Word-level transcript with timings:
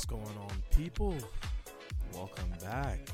What's 0.00 0.08
going 0.08 0.38
on, 0.38 0.62
people? 0.74 1.14
Welcome 2.14 2.50
back 2.62 3.04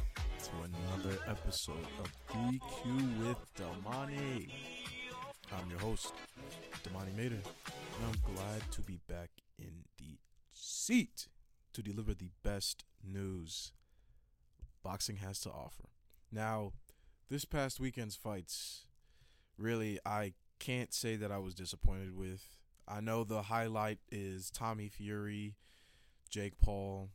to 0.44 0.50
another 0.62 1.18
episode 1.26 1.84
of 1.98 2.12
DQ 2.32 3.26
with 3.26 3.38
Damani. 3.56 4.48
I'm 5.52 5.68
your 5.68 5.80
host, 5.80 6.12
Damani 6.84 7.12
Mater, 7.16 7.40
and 7.42 8.04
I'm 8.06 8.34
glad 8.36 8.70
to 8.70 8.82
be 8.82 9.00
back 9.08 9.30
in 9.58 9.82
the 9.98 10.18
seat 10.52 11.26
to 11.72 11.82
deliver 11.82 12.14
the 12.14 12.30
best 12.44 12.84
news 13.04 13.72
boxing 14.84 15.16
has 15.16 15.40
to 15.40 15.50
offer. 15.50 15.88
Now, 16.30 16.70
this 17.28 17.44
past 17.44 17.80
weekend's 17.80 18.14
fights, 18.14 18.86
really, 19.58 19.98
I 20.06 20.34
can't 20.60 20.94
say 20.94 21.16
that 21.16 21.32
I 21.32 21.38
was 21.38 21.56
disappointed 21.56 22.16
with. 22.16 22.44
I 22.86 23.00
know 23.00 23.24
the 23.24 23.42
highlight 23.42 23.98
is 24.08 24.52
Tommy 24.52 24.88
Fury, 24.88 25.56
Jake 26.28 26.58
Paul. 26.58 27.10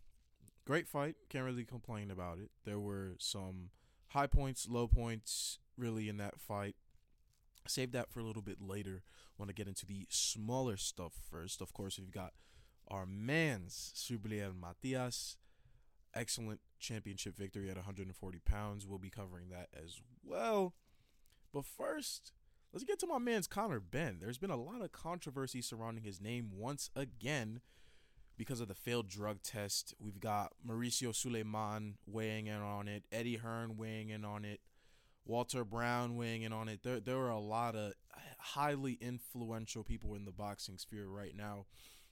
Great 0.66 0.88
fight. 0.88 1.16
Can't 1.30 1.46
really 1.46 1.66
complain 1.66 2.12
about 2.12 2.38
it. 2.38 2.52
There 2.66 2.80
were 2.80 3.16
some 3.18 3.70
high 4.10 4.28
points, 4.28 4.68
low 4.70 4.88
points, 4.88 5.60
really, 5.78 6.08
in 6.08 6.18
that 6.18 6.40
fight. 6.40 6.76
Save 7.68 7.92
that 7.94 8.12
for 8.12 8.20
a 8.20 8.24
little 8.24 8.42
bit 8.42 8.62
later. 8.62 9.04
Want 9.38 9.50
to 9.50 9.56
get 9.56 9.68
into 9.68 9.86
the 9.86 10.06
smaller 10.10 10.78
stuff 10.78 11.14
first. 11.30 11.62
Of 11.62 11.74
course, 11.74 11.98
we've 12.00 12.12
got 12.12 12.34
our 12.88 13.06
man's 13.06 13.92
Subriel 13.96 14.54
Matias. 14.56 15.38
Excellent 16.14 16.60
championship 16.80 17.38
victory 17.38 17.70
at 17.70 17.78
140 17.78 18.40
pounds. 18.40 18.86
We'll 18.86 19.00
be 19.00 19.10
covering 19.10 19.50
that 19.50 19.70
as 19.74 20.02
well. 20.24 20.74
But 21.54 21.66
first, 21.66 22.34
let's 22.74 22.84
get 22.84 23.00
to 23.00 23.08
my 23.08 23.18
man's 23.18 23.48
Conor 23.48 23.80
Benn. 23.80 24.18
There's 24.20 24.38
been 24.38 24.52
a 24.52 24.62
lot 24.62 24.82
of 24.82 24.92
controversy 24.92 25.62
surrounding 25.62 26.04
his 26.04 26.20
name 26.20 26.52
once 26.54 26.90
again 26.96 27.62
because 28.38 28.62
of 28.62 28.68
the 28.68 28.76
failed 28.76 29.08
drug 29.08 29.42
test. 29.44 29.94
We've 30.00 30.20
got 30.20 30.54
Mauricio 30.68 31.16
Sulaiman 31.16 31.96
weighing 32.06 32.48
in 32.48 32.62
on 32.62 32.88
it, 32.88 33.04
Eddie 33.12 33.38
Hearn 33.38 33.78
weighing 33.78 34.10
in 34.10 34.26
on 34.26 34.46
it, 34.46 34.60
Walter 35.26 35.64
Brown 35.64 36.16
weighing 36.16 36.42
in 36.42 36.54
on 36.54 36.68
it. 36.68 36.82
There, 36.84 37.00
there 37.00 37.18
are 37.18 37.30
a 37.30 37.40
lot 37.40 37.76
of 37.76 37.94
highly 38.40 38.98
influential 39.02 39.84
people 39.84 40.16
in 40.16 40.26
the 40.26 40.32
boxing 40.32 40.78
sphere 40.78 41.08
right 41.08 41.36
now 41.36 41.66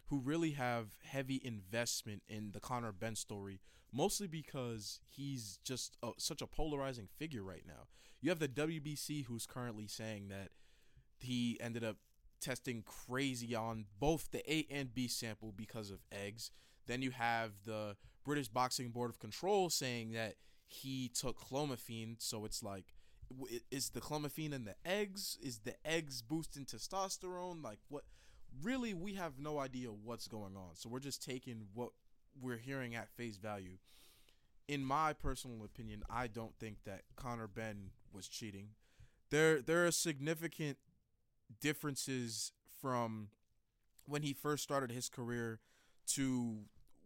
who 0.09 0.19
really 0.19 0.51
have 0.51 0.87
heavy 1.03 1.39
investment 1.43 2.23
in 2.27 2.51
the 2.51 2.59
Conor 2.59 2.91
Benn 2.91 3.15
story, 3.15 3.59
mostly 3.93 4.27
because 4.27 4.99
he's 5.05 5.59
just 5.63 5.97
a, 6.01 6.11
such 6.17 6.41
a 6.41 6.47
polarizing 6.47 7.07
figure 7.17 7.43
right 7.43 7.63
now. 7.67 7.87
You 8.21 8.29
have 8.29 8.39
the 8.39 8.47
WBC 8.47 9.25
who's 9.25 9.45
currently 9.45 9.87
saying 9.87 10.29
that 10.29 10.49
he 11.19 11.57
ended 11.61 11.83
up 11.83 11.97
testing 12.39 12.83
crazy 12.83 13.55
on 13.55 13.85
both 13.99 14.31
the 14.31 14.51
A 14.51 14.67
and 14.71 14.93
B 14.93 15.07
sample 15.07 15.53
because 15.55 15.91
of 15.91 15.99
eggs. 16.11 16.51
Then 16.87 17.01
you 17.01 17.11
have 17.11 17.51
the 17.65 17.95
British 18.25 18.47
Boxing 18.47 18.89
Board 18.89 19.09
of 19.09 19.19
Control 19.19 19.69
saying 19.69 20.11
that 20.13 20.35
he 20.67 21.09
took 21.09 21.39
clomiphene, 21.39 22.15
so 22.19 22.45
it's 22.45 22.63
like 22.63 22.93
is 23.71 23.89
the 23.89 24.01
clomiphene 24.01 24.53
in 24.53 24.65
the 24.65 24.75
eggs? 24.85 25.37
Is 25.41 25.59
the 25.59 25.75
eggs 25.85 26.21
boosting 26.21 26.65
testosterone? 26.65 27.63
Like 27.63 27.79
what 27.87 28.03
really 28.63 28.93
we 28.93 29.13
have 29.13 29.39
no 29.39 29.59
idea 29.59 29.89
what's 29.89 30.27
going 30.27 30.55
on. 30.55 30.75
So 30.75 30.89
we're 30.89 30.99
just 30.99 31.23
taking 31.23 31.67
what 31.73 31.89
we're 32.39 32.57
hearing 32.57 32.95
at 32.95 33.09
face 33.09 33.37
value. 33.37 33.77
In 34.67 34.83
my 34.83 35.13
personal 35.13 35.63
opinion, 35.63 36.03
I 36.09 36.27
don't 36.27 36.57
think 36.59 36.77
that 36.85 37.01
Conor 37.15 37.47
Benn 37.47 37.91
was 38.13 38.27
cheating. 38.27 38.69
There 39.29 39.61
there 39.61 39.85
are 39.85 39.91
significant 39.91 40.77
differences 41.59 42.51
from 42.81 43.29
when 44.05 44.23
he 44.23 44.33
first 44.33 44.63
started 44.63 44.91
his 44.91 45.09
career 45.09 45.59
to 46.07 46.59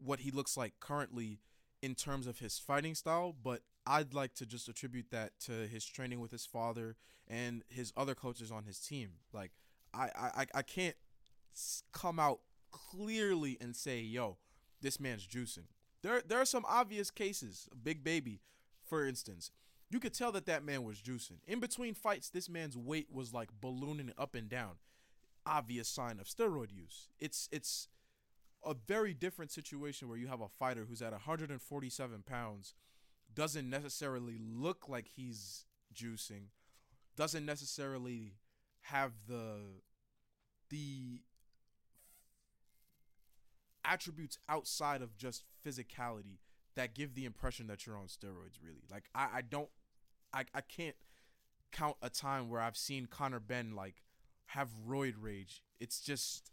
what 0.04 0.22
he 0.22 0.32
looks 0.32 0.56
like 0.56 0.74
currently 0.80 1.40
in 1.82 1.96
terms 1.96 2.28
of 2.28 2.40
his 2.40 2.58
fighting 2.60 2.96
style, 2.96 3.36
but 3.44 3.62
I'd 3.86 4.14
like 4.14 4.34
to 4.36 4.46
just 4.46 4.70
attribute 4.70 5.12
that 5.12 5.40
to 5.42 5.68
his 5.68 5.86
training 5.86 6.22
with 6.22 6.32
his 6.32 6.46
father 6.46 6.96
and 7.28 7.64
his 7.68 7.92
other 7.98 8.16
coaches 8.16 8.52
on 8.52 8.64
his 8.64 8.80
team. 8.80 9.12
Like 9.34 9.52
I 9.94 10.10
I 10.16 10.46
I 10.56 10.62
can't 10.62 10.96
come 11.92 12.20
out 12.20 12.40
clearly 12.72 13.58
and 13.60 13.76
say, 13.76 14.00
"Yo, 14.00 14.38
this 14.82 15.00
man's 15.00 15.28
juicing." 15.28 15.68
There 16.02 16.22
there 16.26 16.40
are 16.40 16.46
some 16.46 16.66
obvious 16.68 17.12
cases. 17.12 17.68
Big 17.84 18.04
Baby, 18.04 18.42
for 18.86 19.06
instance, 19.06 19.52
you 19.94 20.00
could 20.00 20.14
tell 20.14 20.32
that 20.32 20.48
that 20.48 20.66
man 20.66 20.84
was 20.84 20.98
juicing. 20.98 21.38
In 21.48 21.60
between 21.60 21.94
fights, 21.94 22.28
this 22.28 22.50
man's 22.50 22.76
weight 22.76 23.10
was 23.12 23.32
like 23.32 23.50
ballooning 23.62 24.12
up 24.18 24.34
and 24.34 24.50
down. 24.50 24.78
Obvious 25.46 25.88
sign 25.88 26.20
of 26.20 26.26
steroid 26.26 26.74
use. 26.74 27.10
It's 27.20 27.48
it's 27.52 27.90
a 28.66 28.74
very 28.74 29.14
different 29.14 29.52
situation 29.52 30.10
where 30.10 30.18
you 30.18 30.28
have 30.28 30.42
a 30.42 30.48
fighter 30.48 30.86
who's 30.90 31.02
at 31.04 31.12
147 31.12 32.24
pounds, 32.26 32.74
doesn't 33.36 33.70
necessarily 33.70 34.40
look 34.40 34.90
like 34.90 35.10
he's 35.16 35.66
juicing, 35.94 36.46
doesn't 37.16 37.46
necessarily 37.46 38.34
have 38.82 39.12
the 39.28 39.58
the 40.70 41.22
attributes 43.86 44.40
outside 44.50 45.04
of 45.04 45.16
just 45.18 45.44
physicality 45.64 46.40
that 46.76 46.96
give 46.96 47.14
the 47.14 47.26
impression 47.26 47.68
that 47.68 47.86
you're 47.86 47.98
on 47.98 48.06
steroids 48.08 48.64
really 48.64 48.84
like 48.90 49.04
i, 49.14 49.28
I 49.36 49.42
don't 49.42 49.70
I, 50.34 50.46
I 50.54 50.62
can't 50.62 50.96
count 51.72 51.96
a 52.04 52.10
time 52.10 52.50
where 52.50 52.62
i've 52.62 52.78
seen 52.78 53.08
conor 53.08 53.40
benn 53.40 53.76
like 53.76 54.04
have 54.54 54.70
roid 54.88 55.16
rage. 55.20 55.64
It's 55.80 56.00
just 56.00 56.52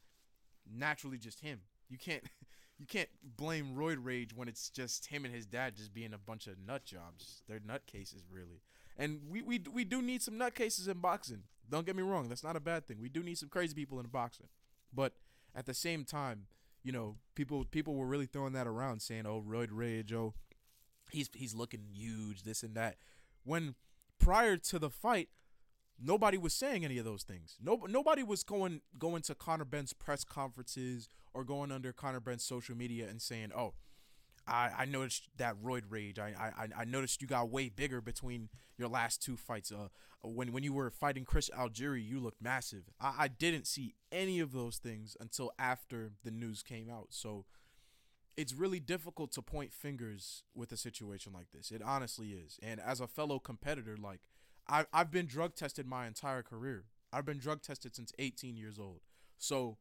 naturally 0.71 1.19
just 1.19 1.41
him. 1.41 1.61
You 1.89 1.99
can't 1.99 2.23
you 2.79 2.87
can't 2.87 3.09
blame 3.37 3.75
roid 3.77 3.99
rage 4.03 4.35
when 4.35 4.49
it's 4.49 4.71
just 4.71 5.07
him 5.07 5.25
and 5.25 5.35
his 5.35 5.47
dad 5.47 5.77
just 5.77 5.93
being 5.93 6.15
a 6.15 6.19
bunch 6.19 6.47
of 6.47 6.55
nut 6.67 6.85
jobs. 6.85 7.43
They're 7.49 7.61
nut 7.65 7.83
cases 7.87 8.25
really. 8.31 8.63
And 8.97 9.21
we, 9.29 9.43
we 9.43 9.63
we 9.73 9.85
do 9.85 10.03
need 10.03 10.23
some 10.23 10.39
nut 10.39 10.55
cases 10.55 10.89
in 10.89 10.99
boxing. 10.99 11.45
Don't 11.69 11.87
get 11.87 11.97
me 11.97 12.03
wrong 12.03 12.29
that's 12.29 12.45
not 12.45 12.57
a 12.57 12.61
bad 12.61 12.87
thing. 12.87 12.99
We 13.01 13.09
do 13.09 13.23
need 13.23 13.39
some 13.39 13.49
crazy 13.49 13.75
people 13.75 14.01
in 14.01 14.07
boxing. 14.07 14.49
But 14.93 15.15
at 15.55 15.67
the 15.67 15.75
same 15.75 16.05
time 16.05 16.47
you 16.83 16.93
know, 16.93 17.17
people 17.35 17.67
people 17.67 17.95
were 17.95 18.07
really 18.07 18.25
throwing 18.25 18.55
that 18.55 18.67
around, 18.67 19.03
saying, 19.03 19.27
"Oh, 19.27 19.45
Roid 19.47 19.69
Rage, 19.71 20.15
oh, 20.15 20.33
he's 21.11 21.29
he's 21.35 21.55
looking 21.55 21.83
huge, 21.93 22.43
this 22.45 22.63
and 22.63 22.75
that." 22.75 22.97
When 23.45 23.75
prior 24.19 24.57
to 24.57 24.79
the 24.79 24.91
fight, 24.91 25.29
nobody 26.03 26.39
was 26.39 26.55
saying 26.55 26.85
any 26.85 26.99
of 26.99 27.05
those 27.05 27.23
things. 27.23 27.57
No, 27.63 27.87
nobody 27.89 28.23
was 28.23 28.43
going 28.43 28.81
going 28.99 29.23
to 29.23 29.35
Conor 29.35 29.65
Benn's 29.65 29.93
press 29.93 30.25
conferences 30.25 31.09
or 31.33 31.45
going 31.45 31.73
under 31.73 31.93
Conor 31.93 32.21
Benn's 32.21 32.45
social 32.45 32.77
media 32.77 33.09
and 33.09 33.21
saying, 33.21 33.51
"Oh, 33.57 33.75
I, 34.47 34.71
I 34.79 34.85
noticed 34.85 35.29
that 35.37 35.57
roid 35.63 35.83
rage. 35.89 36.19
I, 36.19 36.35
I 36.39 36.69
I 36.81 36.85
noticed 36.85 37.23
you 37.23 37.29
got 37.29 37.51
way 37.51 37.69
bigger 37.69 38.01
between 38.01 38.49
your 38.77 38.89
last 38.89 39.23
two 39.23 39.37
fights. 39.37 39.71
Uh, 39.73 39.89
when 40.23 40.53
when 40.53 40.63
you 40.63 40.73
were 40.73 40.91
fighting 40.91 41.25
Chris 41.25 41.51
Algieri, 41.57 42.07
you 42.07 42.21
looked 42.21 42.43
massive. 42.43 42.85
I, 43.01 43.15
I 43.19 43.29
didn't 43.29 43.67
see 43.67 43.95
any 44.11 44.41
of 44.41 44.53
those 44.53 44.79
things 44.79 45.17
until 45.21 45.53
after 45.59 46.13
the 46.25 46.31
news 46.31 46.63
came 46.63 46.91
out. 46.91 47.09
So 47.11 47.45
it's 48.37 48.55
really 48.55 48.81
difficult 48.81 49.33
to 49.33 49.43
point 49.43 49.73
fingers 49.73 50.45
with 50.55 50.73
a 50.73 50.77
situation 50.77 51.33
like 51.33 51.51
this. 51.53 51.71
It 51.71 51.83
honestly 51.85 52.29
is. 52.29 52.59
And 52.63 52.81
as 52.81 53.01
a 53.01 53.07
fellow 53.07 53.39
competitor, 53.39 53.97
like 53.97 54.21
I 54.69 54.87
I've 54.93 55.11
been 55.11 55.27
drug 55.27 55.55
tested 55.55 55.87
my 55.87 56.07
entire 56.07 56.43
career. 56.43 56.85
I've 57.13 57.27
been 57.27 57.39
drug 57.39 57.63
tested 57.63 57.95
since 57.95 58.13
18 58.19 58.57
years 58.57 58.79
old. 58.79 59.01
So 59.39 59.79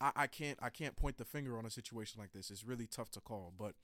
I, 0.00 0.10
I 0.16 0.26
can't 0.26 0.58
I 0.60 0.68
can't 0.70 0.96
point 0.96 1.18
the 1.18 1.24
finger 1.24 1.56
on 1.58 1.64
a 1.64 1.70
situation 1.70 2.20
like 2.20 2.32
this. 2.32 2.50
It's 2.50 2.64
really 2.64 2.86
tough 2.86 3.10
to 3.12 3.20
call. 3.20 3.52
But 3.56 3.74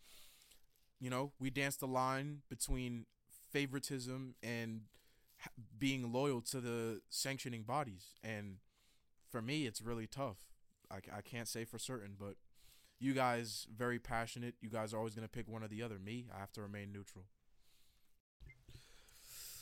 you 1.01 1.11
know, 1.11 1.33
we 1.39 1.51
danced 1.51 1.81
the 1.81 1.87
line 1.87 2.43
between 2.49 3.07
favoritism 3.51 4.35
and 4.43 4.83
being 5.79 6.13
loyal 6.13 6.41
to 6.41 6.61
the 6.61 7.01
sanctioning 7.09 7.63
bodies. 7.63 8.15
And 8.23 8.57
for 9.31 9.43
me, 9.43 9.67
it's 9.67 9.83
really 9.83 10.07
tough. 10.07 10.39
I, 10.91 10.97
I 11.17 11.21
can't 11.21 11.49
say 11.49 11.65
for 11.65 11.79
certain, 11.79 12.15
but 12.19 12.37
you 12.99 13.15
guys 13.15 13.67
very 13.75 13.99
passionate. 13.99 14.55
You 14.61 14.71
guys 14.71 14.95
are 14.95 14.99
always 14.99 15.15
going 15.15 15.27
to 15.27 15.31
pick 15.31 15.49
one 15.49 15.63
or 15.63 15.69
the 15.69 15.83
other. 15.83 15.99
Me, 15.99 16.27
I 16.35 16.39
have 16.39 16.53
to 16.53 16.63
remain 16.63 16.93
neutral. 16.93 17.25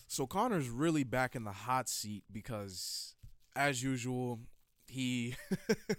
So 0.07 0.27
Conor's 0.27 0.69
really 0.69 1.03
back 1.03 1.35
in 1.35 1.45
the 1.45 1.53
hot 1.53 1.89
seat 1.89 2.25
because, 2.31 3.17
as 3.57 3.83
usual, 3.83 4.41
he 4.87 5.35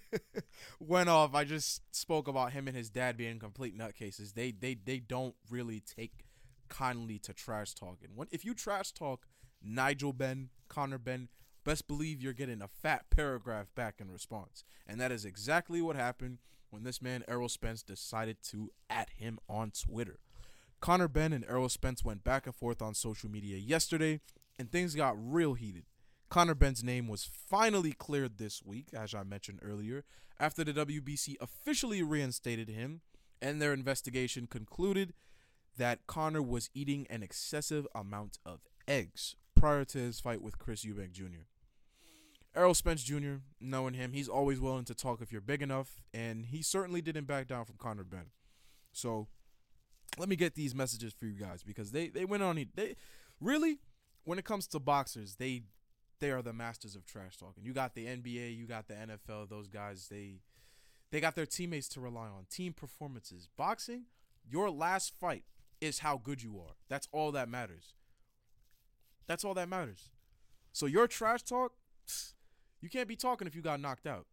went 0.80 1.09
off. 1.09 1.36
I 1.36 1.44
just 1.44 1.81
spoke 1.94 2.27
about 2.27 2.54
him 2.54 2.68
and 2.68 2.77
his 2.77 2.89
dad 2.89 3.18
being 3.18 3.39
complete 3.39 3.77
nutcases. 3.77 4.33
They 4.33 4.51
they 4.51 4.75
they 4.75 5.00
don't 5.00 5.36
really 5.50 5.81
take 5.81 6.25
kindly 6.69 7.19
to 7.19 7.33
trash 7.33 7.74
talking. 7.74 8.09
When 8.15 8.27
if 8.31 8.45
you 8.45 8.54
trash 8.54 8.92
talk 8.92 9.27
Nigel 9.62 10.13
Benn, 10.13 10.50
Conor 10.69 11.00
Benn, 11.00 11.30
best 11.63 11.88
believe 11.88 12.21
you're 12.21 12.33
getting 12.33 12.62
a 12.62 12.68
fat 12.68 13.06
paragraph 13.09 13.68
back 13.75 13.95
in 14.00 14.12
response. 14.12 14.63
And 14.88 15.01
that 15.01 15.12
is 15.12 15.25
exactly 15.25 15.81
what 15.81 15.95
happened 15.95 16.38
when 16.75 16.83
this 16.83 17.01
man 17.01 17.24
Errol 17.30 17.48
Spence 17.48 17.81
decided 17.81 18.36
to 18.44 18.69
at 18.89 19.10
him 19.12 19.39
on 19.48 19.72
Twitter. 19.72 20.19
Conor 20.81 21.07
Benn 21.07 21.31
and 21.31 21.45
Errol 21.45 21.69
Spence 21.69 22.04
went 22.04 22.25
back 22.25 22.45
and 22.45 22.54
forth 22.54 22.81
on 22.81 22.94
social 22.94 23.31
media 23.31 23.57
yesterday, 23.57 24.19
and 24.60 24.69
things 24.69 24.94
got 24.94 25.16
real 25.18 25.54
heated. 25.54 25.86
Conor 26.30 26.54
Benn's 26.54 26.83
name 26.83 27.07
was 27.07 27.24
finally 27.24 27.94
cleared 27.94 28.38
this 28.38 28.62
week, 28.62 28.88
as 28.94 29.16
I 29.16 29.24
mentioned 29.24 29.62
earlier, 29.62 30.04
after 30.38 30.66
the 30.66 30.74
WBC 30.74 31.36
officially 31.39 32.04
reinstated 32.04 32.68
him 32.68 33.00
and 33.42 33.62
their 33.62 33.71
investigation 33.71 34.45
concluded 34.45 35.13
that 35.78 36.06
Conor 36.07 36.42
was 36.42 36.69
eating 36.74 37.07
an 37.10 37.24
excessive 37.24 37.88
amount 37.95 38.38
of 38.45 38.60
eggs 38.86 39.38
prior 39.56 39.86
to 39.86 39.98
his 39.98 40.19
fight 40.19 40.42
with 40.42 40.60
Chris 40.60 40.83
Eubank 40.83 41.13
Jr. 41.13 41.45
Errol 42.56 42.74
Spence 42.74 43.04
Jr., 43.04 43.36
knowing 43.60 43.94
him, 43.94 44.13
he's 44.13 44.30
always 44.30 44.60
willing 44.60 44.86
to 44.86 44.96
talk 44.96 45.22
if 45.22 45.31
you're 45.31 45.42
big 45.42 45.62
enough, 45.62 46.04
and 46.13 46.46
he 46.46 46.62
certainly 46.62 47.02
didn't 47.02 47.25
back 47.25 47.48
down 47.48 47.66
from 47.66 47.75
Conor 47.78 48.04
Benn. 48.04 48.28
So 48.94 49.28
let 50.18 50.30
me 50.30 50.36
get 50.36 50.56
these 50.56 50.74
messages 50.74 51.13
for 51.13 51.25
you 51.25 51.34
guys 51.34 51.63
because 51.63 51.92
they 51.92 52.07
they 52.07 52.24
went 52.25 52.44
on 52.44 52.63
they 52.75 52.96
really 53.42 53.80
when 54.24 54.40
it 54.40 54.46
comes 54.46 54.68
to 54.68 54.80
boxers 54.80 55.36
they 55.36 55.63
they 56.19 56.31
are 56.31 56.42
the 56.42 56.54
masters 56.54 56.96
of 56.96 57.06
trash 57.06 57.38
talking. 57.38 57.66
You 57.66 57.74
got 57.74 57.94
the 57.94 58.06
NBA, 58.06 58.56
you 58.56 58.66
got 58.66 58.88
the 58.88 58.94
NFL. 58.94 59.50
Those 59.50 59.68
guys 59.68 60.07
they 60.10 60.40
they 61.12 61.19
got 61.19 61.36
their 61.36 61.46
teammates 61.46 61.88
to 61.90 62.00
rely 62.00 62.28
on, 62.28 62.46
team 62.50 62.74
performances. 62.74 63.48
Boxing, 63.57 64.06
your 64.50 64.69
last 64.69 65.13
fight 65.19 65.44
is 65.81 66.00
how 66.00 66.18
good 66.18 66.42
you 66.42 66.57
are. 66.60 66.75
That's 66.90 67.07
all 67.12 67.31
that 67.34 67.50
matters. 67.50 67.94
That's 69.28 69.44
all 69.44 69.54
that 69.56 69.69
matters. 69.69 70.10
So 70.72 70.86
your 70.86 71.07
trash 71.07 71.44
talk, 71.44 71.74
you 72.85 72.89
can't 72.91 73.07
be 73.07 73.15
talking 73.15 73.47
if 73.47 73.55
you 73.55 73.63
got 73.63 73.79
knocked 73.79 74.05
out. 74.05 74.27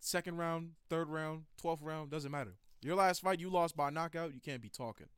Second 0.00 0.38
round, 0.38 0.70
third 0.88 1.10
round, 1.10 1.42
12th 1.62 1.80
round, 1.82 2.10
doesn't 2.10 2.30
matter. 2.32 2.54
Your 2.80 2.96
last 2.96 3.20
fight, 3.20 3.40
you 3.40 3.50
lost 3.50 3.76
by 3.76 3.90
knockout, 3.90 4.32
you 4.32 4.40
can't 4.40 4.62
be 4.62 4.70
talking. 4.70 5.08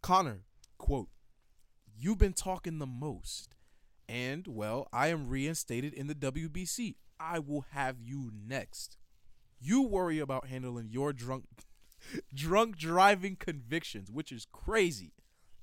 Conor, 0.00 0.44
quote, 0.78 1.10
You've 1.94 2.16
been 2.16 2.32
talking 2.32 2.78
the 2.78 2.86
most. 2.86 3.54
And, 4.08 4.46
well, 4.46 4.88
I 4.94 5.08
am 5.08 5.28
reinstated 5.28 5.92
in 5.92 6.06
the 6.06 6.14
WBC. 6.14 6.94
I 7.20 7.38
will 7.38 7.66
have 7.72 8.00
you 8.00 8.32
next. 8.34 8.96
You 9.60 9.82
worry 9.82 10.20
about 10.20 10.46
handling 10.46 10.88
your 10.88 11.12
drunk 11.12 11.44
drunk 12.34 12.78
driving 12.78 13.36
convictions, 13.36 14.10
which 14.10 14.32
is 14.32 14.46
crazy. 14.50 15.12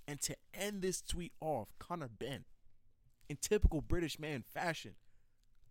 And 0.08 0.22
to 0.22 0.36
end 0.54 0.84
this 0.84 1.02
tweet 1.02 1.34
off, 1.42 1.70
Conor 1.80 2.10
Benn, 2.10 2.46
in 3.28 3.38
typical 3.42 3.82
British 3.82 4.20
man 4.20 4.44
fashion, 4.44 4.94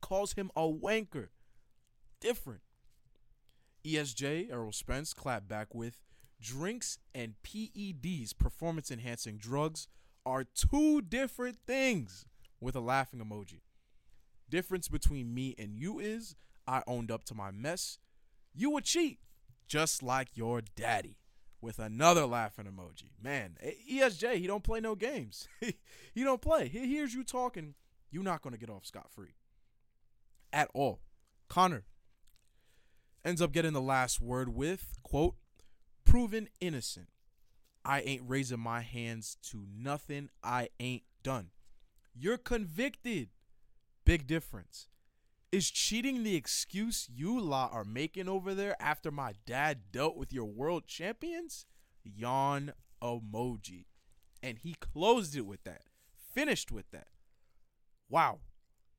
calls 0.00 0.34
him 0.34 0.50
a 0.56 0.62
wanker. 0.62 1.28
Different. 2.20 2.60
ESJ, 3.84 4.50
Errol 4.50 4.72
Spence, 4.72 5.14
clapped 5.14 5.48
back 5.48 5.74
with 5.74 6.00
drinks 6.40 6.98
and 7.14 7.34
PEDs, 7.42 8.36
performance 8.36 8.90
enhancing 8.90 9.38
drugs, 9.38 9.88
are 10.24 10.44
two 10.44 11.00
different 11.00 11.58
things 11.66 12.26
with 12.60 12.74
a 12.74 12.80
laughing 12.80 13.20
emoji. 13.20 13.60
Difference 14.50 14.88
between 14.88 15.34
me 15.34 15.54
and 15.58 15.78
you 15.78 15.98
is 15.98 16.34
I 16.66 16.82
owned 16.86 17.10
up 17.10 17.24
to 17.24 17.34
my 17.34 17.50
mess. 17.50 17.98
You 18.54 18.70
would 18.70 18.84
cheat, 18.84 19.18
just 19.68 20.02
like 20.02 20.36
your 20.36 20.62
daddy. 20.74 21.18
With 21.60 21.78
another 21.78 22.26
laughing 22.26 22.66
emoji. 22.66 23.10
Man, 23.20 23.56
eh, 23.60 23.72
ESJ, 23.90 24.36
he 24.36 24.46
don't 24.46 24.62
play 24.62 24.78
no 24.78 24.94
games. 24.94 25.48
he 25.60 26.22
don't 26.22 26.40
play. 26.40 26.68
He 26.68 26.86
hears 26.86 27.14
you 27.14 27.24
talking, 27.24 27.74
you're 28.10 28.22
not 28.22 28.42
gonna 28.42 28.58
get 28.58 28.70
off 28.70 28.84
scot 28.84 29.10
free. 29.10 29.34
At 30.52 30.70
all. 30.74 31.00
Conor 31.48 31.84
ends 33.24 33.42
up 33.42 33.52
getting 33.52 33.72
the 33.72 33.80
last 33.80 34.20
word 34.20 34.48
with, 34.54 34.98
quote, 35.02 35.34
proven 36.04 36.48
innocent. 36.60 37.08
I 37.84 38.00
ain't 38.00 38.22
raising 38.26 38.60
my 38.60 38.80
hands 38.80 39.36
to 39.50 39.64
nothing 39.76 40.30
I 40.42 40.68
ain't 40.80 41.02
done. 41.22 41.50
You're 42.14 42.38
convicted. 42.38 43.28
Big 44.04 44.26
difference. 44.26 44.88
Is 45.52 45.70
cheating 45.70 46.22
the 46.22 46.36
excuse 46.36 47.08
you 47.12 47.40
lot 47.40 47.72
are 47.72 47.84
making 47.84 48.28
over 48.28 48.54
there 48.54 48.76
after 48.80 49.10
my 49.10 49.34
dad 49.46 49.92
dealt 49.92 50.16
with 50.16 50.32
your 50.32 50.44
world 50.44 50.86
champions? 50.86 51.66
Yawn 52.04 52.72
emoji. 53.02 53.86
And 54.42 54.58
he 54.58 54.74
closed 54.74 55.36
it 55.36 55.46
with 55.46 55.64
that. 55.64 55.82
Finished 56.32 56.70
with 56.70 56.90
that. 56.90 57.08
Wow. 58.08 58.40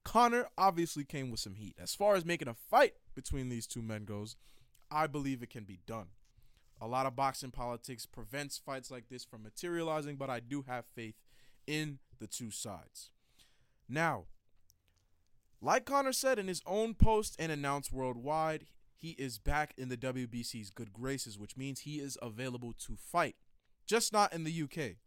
Conor 0.07 0.48
obviously 0.57 1.04
came 1.04 1.30
with 1.30 1.42
some 1.42 1.56
heat. 1.56 1.75
As 1.77 1.94
far 1.94 2.15
as 2.15 2.24
making 2.24 2.48
a 2.48 2.54
fight 2.54 2.94
between 3.13 3.50
these 3.50 3.68
two 3.68 3.81
men 3.81 4.06
goes, 4.06 4.38
I 4.89 5.06
believe 5.06 5.44
it 5.44 5.50
can 5.50 5.65
be 5.65 5.80
done. 5.86 6.07
A 6.80 6.88
lot 6.88 7.06
of 7.06 7.18
boxing 7.18 7.51
politics 7.51 8.06
prevents 8.06 8.57
fights 8.57 8.89
like 8.89 9.09
this 9.09 9.25
from 9.25 9.44
materializing, 9.44 10.15
but 10.15 10.30
I 10.30 10.39
do 10.39 10.63
have 10.65 10.86
faith 10.95 11.15
in 11.68 12.00
the 12.19 12.27
two 12.27 12.51
sides. 12.51 13.09
Now, 13.89 14.27
like 15.62 15.83
Conor 15.83 16.13
said 16.13 16.39
in 16.39 16.48
his 16.48 16.62
own 16.65 16.94
post 16.94 17.36
and 17.38 17.51
announced 17.51 17.92
worldwide, 17.92 18.68
he 18.95 19.09
is 19.18 19.39
back 19.39 19.74
in 19.77 19.89
the 19.89 19.98
WBC's 19.98 20.69
good 20.69 20.94
graces, 20.94 21.38
which 21.38 21.57
means 21.57 21.81
he 21.81 22.00
is 22.00 22.18
available 22.21 22.74
to 22.86 22.95
fight, 22.95 23.36
just 23.86 24.13
not 24.13 24.31
in 24.31 24.45
the 24.45 24.62
UK. 24.63 25.00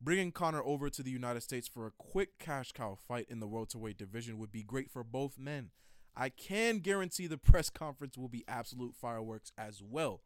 Bringing 0.00 0.32
Conor 0.32 0.62
over 0.62 0.90
to 0.90 1.02
the 1.02 1.10
United 1.10 1.42
States 1.42 1.66
for 1.66 1.86
a 1.86 1.92
quick 1.92 2.38
cash 2.38 2.72
cow 2.72 2.98
fight 3.08 3.26
in 3.30 3.40
the 3.40 3.46
welterweight 3.46 3.96
division 3.96 4.38
would 4.38 4.52
be 4.52 4.62
great 4.62 4.90
for 4.90 5.02
both 5.02 5.38
men. 5.38 5.70
I 6.16 6.28
can 6.28 6.78
guarantee 6.78 7.26
the 7.26 7.38
press 7.38 7.70
conference 7.70 8.16
will 8.16 8.28
be 8.28 8.44
absolute 8.46 8.94
fireworks 8.94 9.50
as 9.58 9.82
well. 9.82 10.20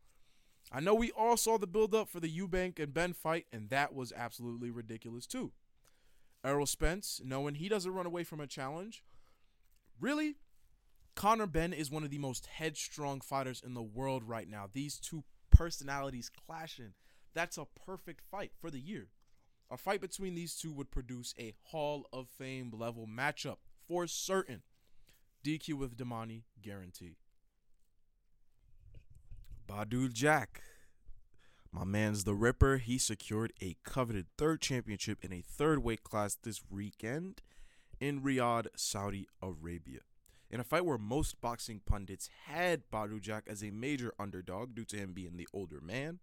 I 0.71 0.81
know 0.81 0.95
we 0.95 1.11
all 1.13 1.37
saw 1.37 1.57
the 1.57 1.67
build 1.67 1.95
up 1.95 2.09
for 2.09 2.21
the 2.21 2.31
Eubank 2.31 2.79
and 2.79 2.93
Benn 2.93 3.15
fight, 3.15 3.47
and 3.53 3.71
that 3.71 3.95
was 3.95 4.13
absolutely 4.15 4.71
ridiculous 4.71 5.27
too. 5.27 5.53
Errol 6.45 6.67
Spence, 6.67 7.21
knowing 7.25 7.55
he 7.55 7.69
doesn't 7.69 7.95
run 7.95 8.07
away 8.07 8.25
from 8.25 8.41
a 8.41 8.47
challenge. 8.47 9.03
Really, 10.01 10.37
Conor 11.15 11.47
Benn 11.47 11.73
is 11.73 11.91
one 11.91 12.05
of 12.05 12.11
the 12.11 12.19
most 12.19 12.47
headstrong 12.47 13.21
fighters 13.21 13.63
in 13.65 13.75
the 13.75 13.83
world 13.83 14.23
right 14.25 14.49
now. 14.49 14.69
These 14.73 14.99
two 14.99 15.25
personalities 15.51 16.31
clashing. 16.31 16.93
That's 17.35 17.59
a 17.59 17.67
perfect 17.87 18.21
fight 18.31 18.53
for 18.61 18.71
the 18.71 18.79
year. 18.79 19.09
A 19.71 19.77
fight 19.77 20.01
between 20.01 20.35
these 20.35 20.55
two 20.55 20.73
would 20.73 20.91
produce 20.91 21.35
a 21.39 21.55
Hall 21.65 22.07
of 22.13 22.29
Fame 22.29 22.73
level 22.75 23.07
matchup 23.07 23.57
for 23.87 24.07
certain. 24.07 24.63
DQ 25.45 25.75
with 25.75 25.97
Damani, 25.97 26.43
guarantee. 26.63 27.17
Badou 29.69 30.13
Jack. 30.13 30.63
My 31.71 31.85
man's 31.85 32.25
the 32.25 32.35
Ripper. 32.35 32.79
He 32.79 32.97
secured 32.97 33.53
a 33.61 33.77
coveted 33.85 34.27
third 34.39 34.63
championship 34.63 35.19
in 35.23 35.33
a 35.33 35.43
third 35.43 35.81
weight 35.81 36.03
class 36.03 36.35
this 36.35 36.63
weekend 36.71 37.43
in 38.01 38.23
Riyadh, 38.23 38.69
Saudi 38.75 39.29
Arabia. 39.43 40.01
In 40.51 40.61
a 40.61 40.65
fight 40.65 40.87
where 40.87 40.97
most 40.97 41.43
boxing 41.43 41.83
pundits 41.85 42.31
had 42.47 42.91
Badou 42.91 43.21
Jack 43.21 43.45
as 43.47 43.63
a 43.63 43.71
major 43.71 44.15
underdog 44.19 44.75
due 44.75 44.87
to 44.87 44.97
him 44.97 45.13
being 45.13 45.37
the 45.37 45.49
older 45.53 45.81
man, 45.83 46.21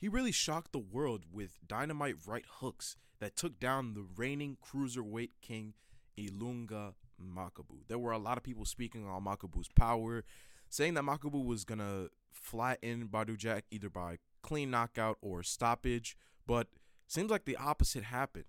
he 0.00 0.08
really 0.08 0.32
shocked 0.32 0.72
the 0.72 0.78
world 0.78 1.24
with 1.30 1.58
dynamite 1.66 2.16
right 2.26 2.46
hooks 2.48 2.96
that 3.20 3.36
took 3.36 3.60
down 3.60 3.92
the 3.92 4.06
reigning 4.16 4.56
cruiserweight 4.64 5.32
king 5.42 5.74
Ilunga 6.18 6.94
Makabu. 7.22 7.86
There 7.86 7.98
were 7.98 8.12
a 8.12 8.18
lot 8.18 8.38
of 8.38 8.42
people 8.42 8.64
speaking 8.64 9.06
on 9.06 9.24
Makabu's 9.24 9.68
power, 9.68 10.24
saying 10.70 10.94
that 10.94 11.04
Makabu 11.04 11.44
was 11.44 11.64
gonna 11.64 12.08
flatten 12.32 13.08
Badou 13.08 13.36
Jack 13.36 13.64
either 13.70 13.90
by 13.90 14.18
clean 14.42 14.70
knockout 14.70 15.18
or 15.20 15.42
stoppage, 15.42 16.16
but 16.46 16.68
seems 17.06 17.30
like 17.30 17.44
the 17.44 17.56
opposite 17.56 18.04
happened. 18.04 18.46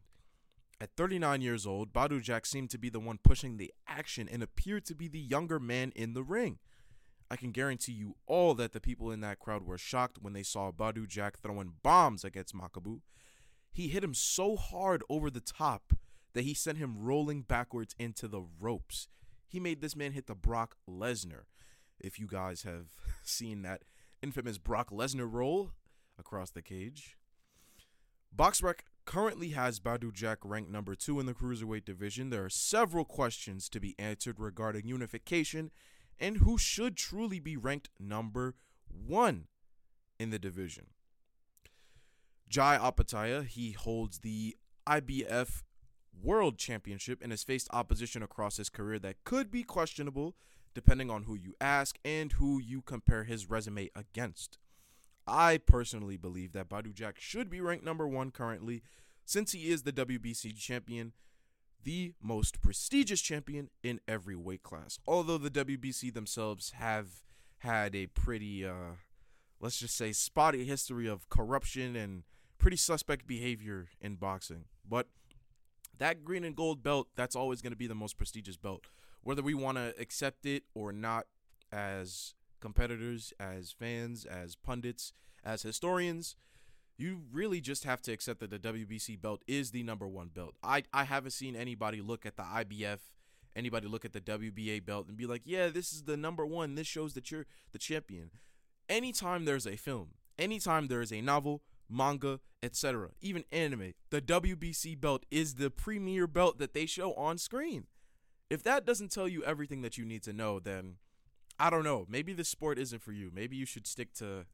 At 0.79 0.95
39 0.95 1.41
years 1.41 1.67
old, 1.67 1.93
Badou 1.93 2.21
Jack 2.21 2.45
seemed 2.45 2.69
to 2.71 2.77
be 2.77 2.89
the 2.89 2.99
one 2.99 3.19
pushing 3.21 3.57
the 3.57 3.73
action 3.87 4.27
and 4.27 4.41
appeared 4.41 4.85
to 4.85 4.95
be 4.95 5.07
the 5.07 5.19
younger 5.19 5.59
man 5.59 5.91
in 5.95 6.13
the 6.13 6.23
ring. 6.23 6.59
I 7.31 7.37
can 7.37 7.51
guarantee 7.51 7.93
you 7.93 8.17
all 8.27 8.53
that 8.55 8.73
the 8.73 8.81
people 8.81 9.09
in 9.09 9.21
that 9.21 9.39
crowd 9.39 9.65
were 9.65 9.77
shocked 9.77 10.17
when 10.19 10.33
they 10.33 10.43
saw 10.43 10.69
Badou 10.69 11.07
Jack 11.07 11.39
throwing 11.39 11.75
bombs 11.81 12.25
against 12.25 12.53
Makabu. 12.53 12.99
He 13.71 13.87
hit 13.87 14.03
him 14.03 14.13
so 14.13 14.57
hard 14.57 15.01
over 15.09 15.29
the 15.29 15.39
top 15.39 15.93
that 16.33 16.43
he 16.43 16.53
sent 16.53 16.77
him 16.77 16.97
rolling 16.99 17.43
backwards 17.43 17.95
into 17.97 18.27
the 18.27 18.43
ropes. 18.59 19.07
He 19.47 19.61
made 19.61 19.79
this 19.79 19.95
man 19.95 20.11
hit 20.11 20.27
the 20.27 20.35
Brock 20.35 20.75
Lesnar. 20.89 21.43
If 22.01 22.19
you 22.19 22.27
guys 22.27 22.63
have 22.63 22.87
seen 23.23 23.61
that 23.61 23.83
infamous 24.21 24.57
Brock 24.57 24.89
Lesnar 24.89 25.31
roll 25.31 25.71
across 26.19 26.51
the 26.51 26.61
cage. 26.61 27.15
BoxRec 28.35 28.79
currently 29.05 29.51
has 29.51 29.79
Badou 29.79 30.11
Jack 30.11 30.39
ranked 30.43 30.69
number 30.69 30.95
two 30.95 31.17
in 31.21 31.27
the 31.27 31.33
cruiserweight 31.33 31.85
division. 31.85 32.29
There 32.29 32.43
are 32.43 32.49
several 32.49 33.05
questions 33.05 33.69
to 33.69 33.79
be 33.79 33.95
answered 33.97 34.37
regarding 34.37 34.85
unification 34.85 35.71
and 36.19 36.37
who 36.37 36.57
should 36.57 36.95
truly 36.95 37.39
be 37.39 37.57
ranked 37.57 37.89
number 37.99 38.55
one 38.87 39.47
in 40.19 40.29
the 40.29 40.39
division. 40.39 40.87
Jai 42.47 42.77
Opetaia, 42.77 43.45
he 43.45 43.71
holds 43.71 44.19
the 44.19 44.57
IBF 44.87 45.63
World 46.21 46.57
Championship 46.57 47.19
and 47.21 47.31
has 47.31 47.43
faced 47.43 47.69
opposition 47.71 48.21
across 48.21 48.57
his 48.57 48.69
career 48.69 48.99
that 48.99 49.23
could 49.23 49.49
be 49.49 49.63
questionable 49.63 50.35
depending 50.73 51.09
on 51.09 51.23
who 51.23 51.35
you 51.35 51.55
ask 51.59 51.97
and 52.05 52.33
who 52.33 52.59
you 52.59 52.81
compare 52.81 53.23
his 53.23 53.49
resume 53.49 53.89
against. 53.95 54.57
I 55.27 55.57
personally 55.57 56.17
believe 56.17 56.53
that 56.53 56.69
Badou 56.69 56.93
Jack 56.93 57.19
should 57.19 57.49
be 57.49 57.61
ranked 57.61 57.85
number 57.85 58.07
one 58.07 58.31
currently, 58.31 58.83
since 59.25 59.51
he 59.51 59.69
is 59.69 59.83
the 59.83 59.93
WBC 59.93 60.57
champion, 60.57 61.13
the 61.83 62.13
most 62.21 62.61
prestigious 62.61 63.21
champion 63.21 63.69
in 63.83 63.99
every 64.07 64.35
weight 64.35 64.63
class. 64.63 64.99
Although 65.07 65.37
the 65.37 65.49
WBC 65.49 66.13
themselves 66.13 66.71
have 66.71 67.23
had 67.59 67.95
a 67.95 68.07
pretty 68.07 68.65
uh, 68.65 68.95
let's 69.61 69.79
just 69.79 69.95
say, 69.95 70.11
spotty 70.11 70.65
history 70.65 71.07
of 71.07 71.29
corruption 71.29 71.95
and 71.95 72.23
pretty 72.57 72.77
suspect 72.77 73.27
behavior 73.27 73.87
in 74.01 74.15
boxing. 74.15 74.65
But 74.87 75.07
that 75.97 76.25
green 76.25 76.43
and 76.43 76.55
gold 76.55 76.83
belt, 76.83 77.07
that's 77.15 77.35
always 77.35 77.61
going 77.61 77.71
to 77.71 77.77
be 77.77 77.87
the 77.87 77.95
most 77.95 78.17
prestigious 78.17 78.57
belt. 78.57 78.85
Whether 79.21 79.43
we 79.43 79.53
want 79.53 79.77
to 79.77 79.93
accept 79.99 80.45
it 80.45 80.63
or 80.73 80.91
not 80.91 81.27
as 81.71 82.33
competitors, 82.59 83.33
as 83.39 83.71
fans, 83.71 84.25
as 84.25 84.55
pundits, 84.55 85.13
as 85.43 85.61
historians, 85.61 86.35
you 87.01 87.21
really 87.31 87.61
just 87.61 87.83
have 87.83 88.01
to 88.03 88.11
accept 88.11 88.39
that 88.41 88.51
the 88.51 88.59
WBC 88.59 89.19
belt 89.19 89.41
is 89.47 89.71
the 89.71 89.83
number 89.83 90.07
one 90.07 90.27
belt. 90.27 90.53
I, 90.63 90.83
I 90.93 91.05
haven't 91.05 91.31
seen 91.31 91.55
anybody 91.55 91.99
look 92.01 92.25
at 92.25 92.37
the 92.37 92.43
IBF, 92.43 92.99
anybody 93.55 93.87
look 93.87 94.05
at 94.05 94.13
the 94.13 94.21
WBA 94.21 94.85
belt 94.85 95.07
and 95.07 95.17
be 95.17 95.25
like, 95.25 95.41
yeah, 95.45 95.69
this 95.69 95.91
is 95.91 96.03
the 96.03 96.15
number 96.15 96.45
one. 96.45 96.75
This 96.75 96.87
shows 96.87 97.13
that 97.13 97.31
you're 97.31 97.47
the 97.71 97.79
champion. 97.79 98.29
Anytime 98.87 99.45
there's 99.45 99.65
a 99.65 99.75
film, 99.75 100.09
anytime 100.37 100.87
there 100.87 101.01
is 101.01 101.11
a 101.11 101.21
novel, 101.21 101.63
manga, 101.89 102.39
etc., 102.61 103.09
even 103.21 103.45
anime, 103.51 103.93
the 104.09 104.21
WBC 104.21 104.99
belt 104.99 105.25
is 105.31 105.55
the 105.55 105.71
premier 105.71 106.27
belt 106.27 106.59
that 106.59 106.73
they 106.73 106.85
show 106.85 107.13
on 107.15 107.37
screen. 107.37 107.85
If 108.49 108.63
that 108.63 108.85
doesn't 108.85 109.11
tell 109.11 109.27
you 109.27 109.43
everything 109.43 109.81
that 109.81 109.97
you 109.97 110.05
need 110.05 110.23
to 110.23 110.33
know, 110.33 110.59
then 110.59 110.97
I 111.57 111.69
don't 111.69 111.83
know. 111.83 112.05
Maybe 112.09 112.33
this 112.33 112.49
sport 112.49 112.77
isn't 112.79 113.01
for 113.01 113.11
you. 113.11 113.31
Maybe 113.33 113.55
you 113.55 113.65
should 113.65 113.87
stick 113.87 114.13
to 114.15 114.45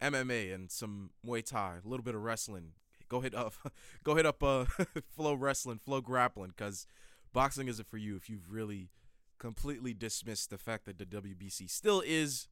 MMA 0.00 0.54
and 0.54 0.70
some 0.70 1.10
Muay 1.26 1.44
Thai, 1.44 1.76
a 1.84 1.88
little 1.88 2.04
bit 2.04 2.14
of 2.14 2.22
wrestling. 2.22 2.72
Go 3.08 3.20
hit 3.20 3.34
up, 3.34 3.54
go 4.04 4.14
hit 4.14 4.26
up 4.26 4.42
uh, 4.42 4.64
Flow 5.16 5.34
Wrestling, 5.34 5.78
Flow 5.78 6.00
Grappling, 6.00 6.52
because 6.56 6.86
boxing 7.32 7.68
isn't 7.68 7.88
for 7.88 7.98
you 7.98 8.16
if 8.16 8.28
you've 8.28 8.50
really 8.50 8.90
completely 9.38 9.92
dismissed 9.92 10.50
the 10.50 10.58
fact 10.58 10.86
that 10.86 10.98
the 10.98 11.04
WBC 11.04 11.68
still 11.68 12.02
is 12.04 12.48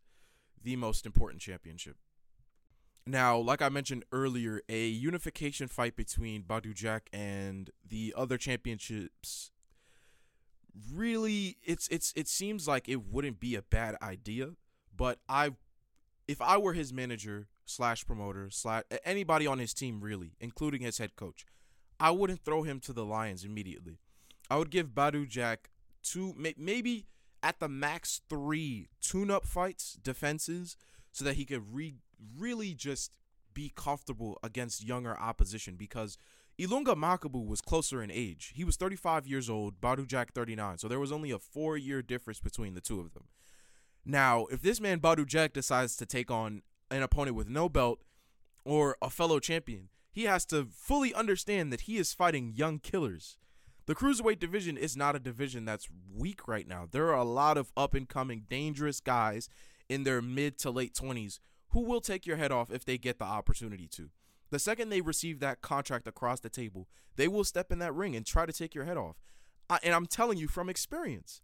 the 0.63 0.77
most 0.77 1.07
important 1.07 1.41
championship. 1.41 1.97
Now, 3.07 3.37
like 3.37 3.61
I 3.63 3.69
mentioned 3.69 4.05
earlier, 4.13 4.61
a 4.69 4.87
unification 4.87 5.67
fight 5.67 5.97
between 5.97 6.43
Badou 6.43 6.75
Jack 6.75 7.09
and 7.13 7.71
the 7.89 8.15
other 8.17 8.39
championships 8.39 9.51
really 10.93 11.59
it's 11.63 11.89
it's 11.89 12.13
it 12.17 12.29
seems 12.29 12.67
like 12.67 12.89
it 12.89 13.05
wouldn't 13.05 13.41
be 13.41 13.55
a 13.55 13.63
bad 13.63 13.97
idea, 14.03 14.51
but 14.97 15.19
I 15.29 15.51
if 16.29 16.41
I 16.41 16.57
were 16.57 16.73
his 16.73 16.93
manager 16.93 17.49
slash 17.65 18.07
promoter 18.07 18.51
slash 18.51 18.85
anybody 19.05 19.47
on 19.47 19.59
his 19.59 19.75
team 19.75 20.01
really, 20.01 20.33
including 20.41 20.83
his 20.83 20.99
head 20.99 21.17
coach, 21.17 21.45
I 21.99 22.11
wouldn't 22.11 22.45
throw 22.45 22.63
him 22.63 22.81
to 22.81 22.93
the 22.93 23.05
Lions 23.05 23.45
immediately. 23.45 23.99
I 24.51 24.57
would 24.57 24.71
give 24.71 24.89
Badou 24.89 25.29
Jack 25.29 25.71
two 26.03 26.35
maybe 26.37 27.07
at 27.43 27.61
the 27.61 27.69
max 27.69 28.21
three 28.29 28.89
tune-up 29.01 29.47
fights 29.47 29.99
defenses 30.03 30.77
so 31.13 31.25
that 31.25 31.35
he 31.35 31.45
could 31.45 31.75
re- 31.75 31.97
really 32.39 32.75
just 32.75 33.13
be 33.55 33.73
comfortable 33.75 34.39
against 34.43 34.85
younger 34.85 35.19
opposition 35.19 35.77
because 35.77 36.17
Ilunga 36.59 36.95
Makabu 36.95 37.47
was 37.47 37.61
closer 37.61 38.03
in 38.03 38.11
age. 38.11 38.53
He 38.55 38.65
was 38.65 38.77
35 38.77 39.27
years 39.27 39.49
old, 39.51 39.81
Badou 39.81 40.07
Jack 40.07 40.33
39. 40.33 40.79
So 40.79 40.89
there 40.89 41.01
was 41.01 41.13
only 41.13 41.31
a 41.31 41.39
four 41.39 41.77
year 41.77 42.03
difference 42.03 42.41
between 42.41 42.75
the 42.75 42.81
two 42.81 43.01
of 43.01 43.15
them. 43.15 43.25
Now, 44.05 44.47
if 44.47 44.63
this 44.63 44.81
man 44.81 45.01
Badou 45.01 45.27
Jack 45.27 45.53
decides 45.53 45.97
to 45.97 46.07
take 46.07 46.31
on 46.31 46.63
an 46.91 47.03
opponent 47.03 47.37
with 47.37 47.49
no 47.49 47.69
belt 47.69 48.01
or 48.65 48.97
a 49.01 49.11
fellow 49.11 49.39
champion, 49.39 49.89
he 50.11 50.25
has 50.25 50.45
to 50.47 50.69
fully 50.71 51.15
understand 51.15 51.73
that 51.73 51.83
he 51.83 51.97
is 51.97 52.13
fighting 52.13 52.53
young 52.55 52.79
killers. 52.79 53.39
The 53.87 53.95
cruiserweight 53.95 54.39
division 54.39 54.77
is 54.77 54.97
not 54.97 55.17
a 55.17 55.21
division 55.21 55.65
that's 55.65 55.89
weak 56.15 56.47
right 56.47 56.69
now. 56.69 56.87
There 56.91 57.09
are 57.09 57.19
a 57.19 57.25
lot 57.25 57.57
of 57.57 57.73
up 57.77 57.95
and 57.95 58.09
coming 58.09 58.45
dangerous 58.49 59.01
guys 59.01 59.49
in 59.89 60.05
their 60.05 60.23
mid 60.23 60.59
to 60.59 60.71
late 60.71 60.95
20s 60.95 61.41
who 61.71 61.81
will 61.81 62.01
take 62.01 62.27
your 62.27 62.37
head 62.37 62.53
off 62.53 62.71
if 62.71 62.85
they 62.85 62.99
get 62.99 63.19
the 63.19 63.25
opportunity 63.25 63.89
to. 63.89 64.11
The 64.51 64.59
second 64.59 64.91
they 64.91 65.01
receive 65.01 65.41
that 65.41 65.63
contract 65.63 66.07
across 66.07 66.41
the 66.41 66.51
table, 66.51 66.87
they 67.17 67.27
will 67.27 67.45
step 67.45 67.73
in 67.73 67.79
that 67.79 67.95
ring 67.95 68.15
and 68.15 68.27
try 68.27 68.47
to 68.47 68.53
take 68.53 68.75
your 68.75 68.85
head 68.85 68.99
off. 68.99 69.17
I, 69.71 69.79
and 69.83 69.95
I'm 69.95 70.07
telling 70.07 70.39
you 70.39 70.49
from 70.49 70.69
experience, 70.69 71.41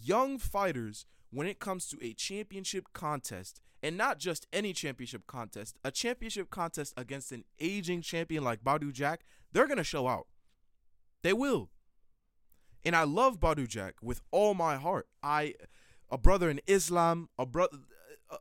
young 0.00 0.38
fighters, 0.38 1.06
when 1.30 1.46
it 1.46 1.58
comes 1.58 1.86
to 1.88 1.98
a 2.00 2.12
championship 2.12 2.86
contest, 2.92 3.60
and 3.82 3.96
not 3.96 4.18
just 4.18 4.46
any 4.52 4.72
championship 4.72 5.26
contest, 5.26 5.76
a 5.84 5.90
championship 5.90 6.50
contest 6.50 6.94
against 6.96 7.32
an 7.32 7.44
aging 7.60 8.02
champion 8.02 8.42
like 8.42 8.64
Badou 8.64 8.92
Jack, 8.92 9.24
they're 9.52 9.66
going 9.66 9.78
to 9.78 9.84
show 9.84 10.08
out. 10.08 10.26
They 11.22 11.32
will. 11.32 11.70
And 12.84 12.94
I 12.94 13.04
love 13.04 13.40
Badou 13.40 13.68
Jack 13.68 13.94
with 14.02 14.20
all 14.30 14.54
my 14.54 14.76
heart. 14.76 15.08
I, 15.22 15.54
a 16.10 16.18
brother 16.18 16.48
in 16.48 16.60
Islam, 16.66 17.28
a 17.38 17.46
brother, 17.46 17.78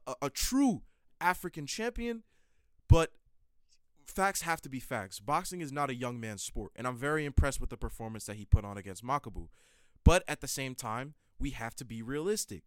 a, 0.07 0.15
a 0.23 0.29
true 0.29 0.81
African 1.19 1.65
champion, 1.65 2.23
but 2.87 3.11
facts 4.05 4.41
have 4.41 4.61
to 4.61 4.69
be 4.69 4.79
facts. 4.79 5.19
Boxing 5.19 5.61
is 5.61 5.71
not 5.71 5.89
a 5.89 5.95
young 5.95 6.19
man's 6.19 6.43
sport, 6.43 6.71
and 6.75 6.85
I'm 6.85 6.97
very 6.97 7.25
impressed 7.25 7.59
with 7.59 7.69
the 7.69 7.77
performance 7.77 8.25
that 8.25 8.35
he 8.35 8.45
put 8.45 8.65
on 8.65 8.77
against 8.77 9.03
Makabu. 9.03 9.47
But 10.03 10.23
at 10.27 10.41
the 10.41 10.47
same 10.47 10.75
time, 10.75 11.13
we 11.39 11.51
have 11.51 11.75
to 11.75 11.85
be 11.85 12.01
realistic. 12.01 12.63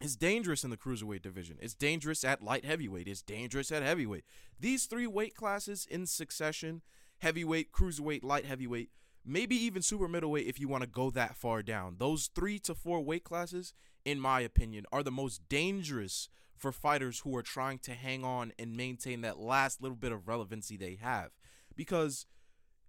It's 0.00 0.16
dangerous 0.16 0.62
in 0.62 0.70
the 0.70 0.76
cruiserweight 0.76 1.22
division. 1.22 1.56
It's 1.60 1.74
dangerous 1.74 2.22
at 2.22 2.42
light 2.42 2.64
heavyweight. 2.64 3.08
It's 3.08 3.22
dangerous 3.22 3.72
at 3.72 3.82
heavyweight. 3.82 4.24
These 4.60 4.84
three 4.86 5.06
weight 5.06 5.34
classes 5.34 5.86
in 5.90 6.06
succession 6.06 6.82
heavyweight, 7.18 7.72
cruiserweight, 7.72 8.22
light 8.22 8.44
heavyweight, 8.44 8.90
maybe 9.24 9.56
even 9.56 9.80
super 9.80 10.06
middleweight 10.06 10.46
if 10.46 10.60
you 10.60 10.68
want 10.68 10.84
to 10.84 10.88
go 10.88 11.10
that 11.10 11.34
far 11.34 11.62
down. 11.62 11.96
Those 11.98 12.28
three 12.34 12.58
to 12.60 12.74
four 12.74 13.00
weight 13.02 13.24
classes, 13.24 13.72
in 14.04 14.20
my 14.20 14.40
opinion, 14.40 14.84
are 14.92 15.02
the 15.02 15.10
most 15.10 15.48
dangerous 15.48 16.28
for 16.56 16.72
fighters 16.72 17.20
who 17.20 17.34
are 17.36 17.42
trying 17.42 17.78
to 17.80 17.92
hang 17.92 18.24
on 18.24 18.52
and 18.58 18.76
maintain 18.76 19.22
that 19.22 19.38
last 19.38 19.82
little 19.82 19.96
bit 19.96 20.12
of 20.12 20.28
relevancy 20.28 20.76
they 20.76 20.98
have. 21.00 21.30
Because 21.74 22.26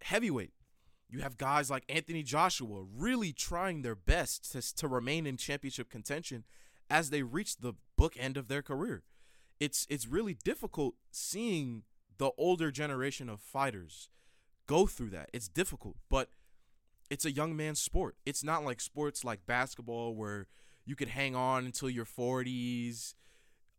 heavyweight, 0.01 0.53
you 1.09 1.19
have 1.21 1.37
guys 1.37 1.69
like 1.69 1.83
Anthony 1.89 2.23
Joshua 2.23 2.83
really 2.95 3.31
trying 3.31 3.81
their 3.81 3.95
best 3.95 4.51
to, 4.51 4.75
to 4.75 4.87
remain 4.87 5.25
in 5.25 5.37
championship 5.37 5.89
contention 5.89 6.43
as 6.89 7.09
they 7.09 7.23
reach 7.23 7.57
the 7.57 7.73
book 7.97 8.15
end 8.17 8.37
of 8.37 8.47
their 8.47 8.61
career. 8.61 9.03
It's 9.59 9.87
it's 9.89 10.07
really 10.07 10.35
difficult 10.43 10.95
seeing 11.11 11.83
the 12.17 12.31
older 12.37 12.71
generation 12.71 13.29
of 13.29 13.41
fighters 13.41 14.09
go 14.67 14.85
through 14.85 15.09
that. 15.11 15.29
It's 15.33 15.47
difficult, 15.47 15.95
but 16.09 16.29
it's 17.09 17.25
a 17.25 17.31
young 17.31 17.55
man's 17.55 17.79
sport. 17.79 18.15
It's 18.25 18.43
not 18.43 18.63
like 18.63 18.81
sports 18.81 19.23
like 19.23 19.45
basketball 19.45 20.13
where 20.13 20.47
you 20.85 20.95
could 20.95 21.09
hang 21.09 21.35
on 21.35 21.65
until 21.65 21.89
your 21.89 22.05
40s 22.05 23.13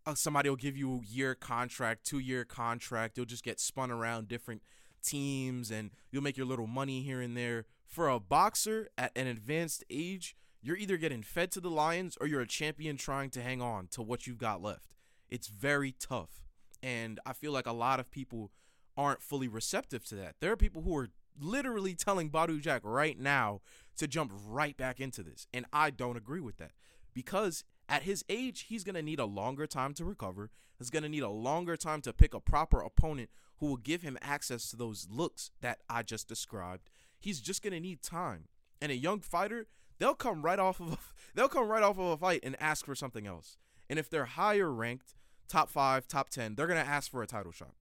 uh, 0.08 0.14
somebody 0.14 0.49
will 0.49 0.56
give 0.56 0.76
you 0.76 0.94
a 0.94 1.06
year 1.06 1.35
contract, 1.35 2.04
two 2.04 2.18
year 2.18 2.44
contract. 2.44 3.16
You'll 3.16 3.26
just 3.26 3.44
get 3.44 3.61
spun 3.61 3.90
around 3.90 4.26
different 4.26 4.62
teams 5.02 5.71
and 5.71 5.90
you'll 6.11 6.23
make 6.23 6.37
your 6.37 6.47
little 6.47 6.67
money 6.67 7.02
here 7.02 7.21
and 7.21 7.37
there. 7.37 7.67
For 7.87 8.09
a 8.09 8.21
boxer 8.21 8.88
at 8.99 9.12
an 9.17 9.26
advanced 9.26 9.85
age, 9.90 10.37
you're 10.62 10.76
either 10.76 10.97
getting 10.97 11.23
fed 11.23 11.50
to 11.52 11.61
the 11.61 11.71
lions 11.71 12.17
or 12.21 12.26
you're 12.26 12.40
a 12.40 12.47
champion 12.47 12.97
trying 12.97 13.31
to 13.31 13.43
hang 13.43 13.62
on 13.62 13.88
to 13.88 14.02
what 14.02 14.26
you've 14.26 14.38
got 14.38 14.62
left. 14.62 14.95
It's 15.28 15.49
very 15.49 15.93
tough. 15.93 16.43
And 16.83 17.19
I 17.25 17.33
feel 17.33 17.52
like 17.52 17.67
a 17.67 17.73
lot 17.73 18.00
of 18.00 18.11
people 18.11 18.50
aren't 18.97 19.23
fully 19.23 19.49
receptive 19.49 20.05
to 20.05 20.14
that. 20.17 20.37
There 20.40 20.52
are 20.52 20.57
people 20.57 20.83
who 20.83 20.97
are 20.97 21.09
literally 21.40 21.95
telling 21.95 22.31
Badou 22.31 22.61
Jack 22.61 22.83
right 22.85 23.19
now 23.19 23.61
to 23.97 24.09
jump 24.09 24.33
right 24.47 24.76
back 24.76 25.00
into 25.00 25.23
this. 25.23 25.47
And 25.52 25.67
I 25.73 25.90
don't 25.90 26.17
agree 26.17 26.40
with 26.40 26.57
that 26.59 26.73
because 27.14 27.64
at 27.88 28.02
his 28.02 28.25
age, 28.28 28.67
he's 28.69 28.85
going 28.85 28.95
to 28.95 29.02
need 29.02 29.19
a 29.19 29.25
longer 29.25 29.67
time 29.67 29.95
to 29.95 30.05
recover. 30.05 30.50
He's 30.78 30.90
going 30.90 31.02
to 31.02 31.09
need 31.09 31.23
a 31.23 31.28
longer 31.28 31.76
time 31.76 32.00
to 32.02 32.12
pick 32.12 32.35
a 32.35 32.40
proper 32.40 32.81
opponent 32.81 33.31
who 33.59 33.67
will 33.67 33.77
give 33.77 34.03
him 34.03 34.19
access 34.23 34.71
to 34.71 34.77
those 34.77 35.09
looks 35.11 35.50
that 35.61 35.81
I 35.88 36.03
just 36.03 36.29
described. 36.29 36.91
He's 37.19 37.41
just 37.41 37.62
going 37.62 37.73
to 37.73 37.81
need 37.81 38.03
time. 38.03 38.45
And 38.81 38.93
a 38.93 38.97
young 38.97 39.21
fighter, 39.21 39.67
they'll 39.99 40.15
come 40.15 40.43
right 40.43 40.59
off 40.59 40.81
of 40.81 40.93
a, 40.93 40.99
they'll 41.35 41.49
come 41.49 41.69
right 41.69 41.83
off 41.83 41.99
of 41.99 42.07
a 42.07 42.17
fight 42.17 42.41
and 42.43 42.57
ask 42.61 42.85
for 42.87 42.95
something 42.95 43.27
else. 43.27 43.57
And 43.91 43.99
if 43.99 44.09
they're 44.09 44.27
higher 44.27 44.73
ranked, 44.73 45.15
top 45.49 45.71
5, 45.71 46.07
top 46.07 46.29
10, 46.31 46.55
they're 46.55 46.67
going 46.67 46.83
to 46.83 46.88
ask 46.88 47.11
for 47.11 47.23
a 47.23 47.27
title 47.27 47.53
shot. 47.53 47.75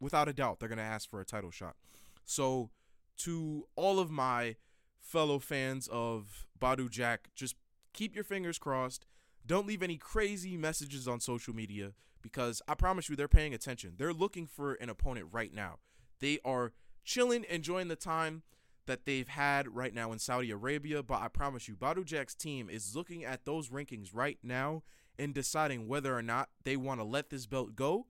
Without 0.00 0.28
a 0.28 0.32
doubt, 0.32 0.58
they're 0.58 0.68
going 0.68 0.78
to 0.78 0.84
ask 0.84 1.10
for 1.10 1.20
a 1.20 1.24
title 1.24 1.50
shot. 1.50 1.76
So 2.24 2.70
to 3.18 3.66
all 3.76 3.98
of 3.98 4.10
my 4.10 4.56
fellow 5.00 5.38
fans 5.38 5.88
of 5.88 6.46
Badou 6.60 6.90
Jack, 6.90 7.28
just 7.34 7.56
keep 7.92 8.14
your 8.14 8.24
fingers 8.24 8.58
crossed 8.58 9.04
don't 9.46 9.66
leave 9.66 9.82
any 9.82 9.96
crazy 9.96 10.56
messages 10.56 11.08
on 11.08 11.20
social 11.20 11.54
media 11.54 11.92
because 12.22 12.62
I 12.68 12.74
promise 12.74 13.08
you 13.08 13.16
they're 13.16 13.28
paying 13.28 13.54
attention. 13.54 13.94
They're 13.96 14.12
looking 14.12 14.46
for 14.46 14.74
an 14.74 14.88
opponent 14.88 15.28
right 15.32 15.52
now. 15.52 15.78
They 16.20 16.38
are 16.44 16.72
chilling, 17.04 17.44
enjoying 17.48 17.88
the 17.88 17.96
time 17.96 18.42
that 18.86 19.04
they've 19.04 19.28
had 19.28 19.74
right 19.74 19.94
now 19.94 20.12
in 20.12 20.18
Saudi 20.18 20.50
Arabia. 20.50 21.02
But 21.02 21.20
I 21.20 21.28
promise 21.28 21.68
you, 21.68 21.74
Badou 21.74 22.04
Jack's 22.04 22.34
team 22.34 22.70
is 22.70 22.94
looking 22.94 23.24
at 23.24 23.44
those 23.44 23.68
rankings 23.68 24.10
right 24.12 24.38
now 24.42 24.82
and 25.18 25.34
deciding 25.34 25.88
whether 25.88 26.16
or 26.16 26.22
not 26.22 26.48
they 26.64 26.76
want 26.76 27.00
to 27.00 27.04
let 27.04 27.30
this 27.30 27.46
belt 27.46 27.76
go 27.76 28.06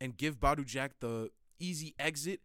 and 0.00 0.16
give 0.16 0.38
Badou 0.38 0.66
Jack 0.66 0.92
the 1.00 1.30
easy 1.58 1.94
exit 1.98 2.40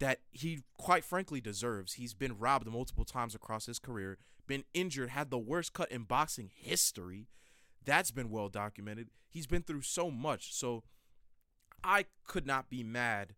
that 0.00 0.20
he 0.32 0.62
quite 0.76 1.04
frankly 1.04 1.40
deserves. 1.40 1.94
He's 1.94 2.14
been 2.14 2.38
robbed 2.38 2.66
multiple 2.66 3.04
times 3.04 3.34
across 3.34 3.66
his 3.66 3.78
career, 3.78 4.18
been 4.46 4.64
injured, 4.74 5.10
had 5.10 5.30
the 5.30 5.38
worst 5.38 5.72
cut 5.72 5.90
in 5.90 6.02
boxing 6.02 6.50
history 6.52 7.28
That's 7.84 8.10
been 8.10 8.30
well 8.30 8.48
documented. 8.48 9.10
He's 9.28 9.46
been 9.46 9.62
through 9.62 9.82
so 9.82 10.10
much. 10.10 10.54
So 10.54 10.84
I 11.82 12.06
could 12.26 12.46
not 12.46 12.70
be 12.70 12.82
mad 12.82 13.34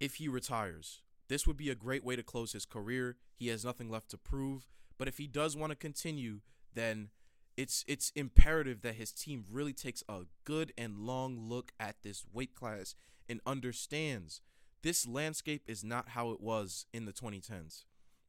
if 0.00 0.16
he 0.16 0.28
retires. 0.28 1.02
This 1.28 1.46
would 1.46 1.56
be 1.56 1.70
a 1.70 1.74
great 1.74 2.04
way 2.04 2.16
to 2.16 2.22
close 2.22 2.52
his 2.52 2.66
career. 2.66 3.16
He 3.34 3.48
has 3.48 3.64
nothing 3.64 3.90
left 3.90 4.10
to 4.10 4.18
prove, 4.18 4.68
but 4.98 5.08
if 5.08 5.18
he 5.18 5.26
does 5.26 5.56
want 5.56 5.70
to 5.70 5.76
continue, 5.76 6.40
then 6.74 7.08
it's 7.56 7.84
it's 7.88 8.12
imperative 8.14 8.82
that 8.82 8.96
his 8.96 9.12
team 9.12 9.44
really 9.50 9.72
takes 9.72 10.02
a 10.08 10.22
good 10.44 10.72
and 10.76 10.98
long 10.98 11.38
look 11.38 11.72
at 11.80 11.96
this 12.02 12.24
weight 12.32 12.54
class 12.54 12.94
and 13.28 13.40
understands 13.46 14.40
this 14.82 15.06
landscape 15.06 15.62
is 15.66 15.82
not 15.82 16.10
how 16.10 16.30
it 16.30 16.40
was 16.40 16.84
in 16.92 17.06
the 17.06 17.12
2010s. 17.12 17.84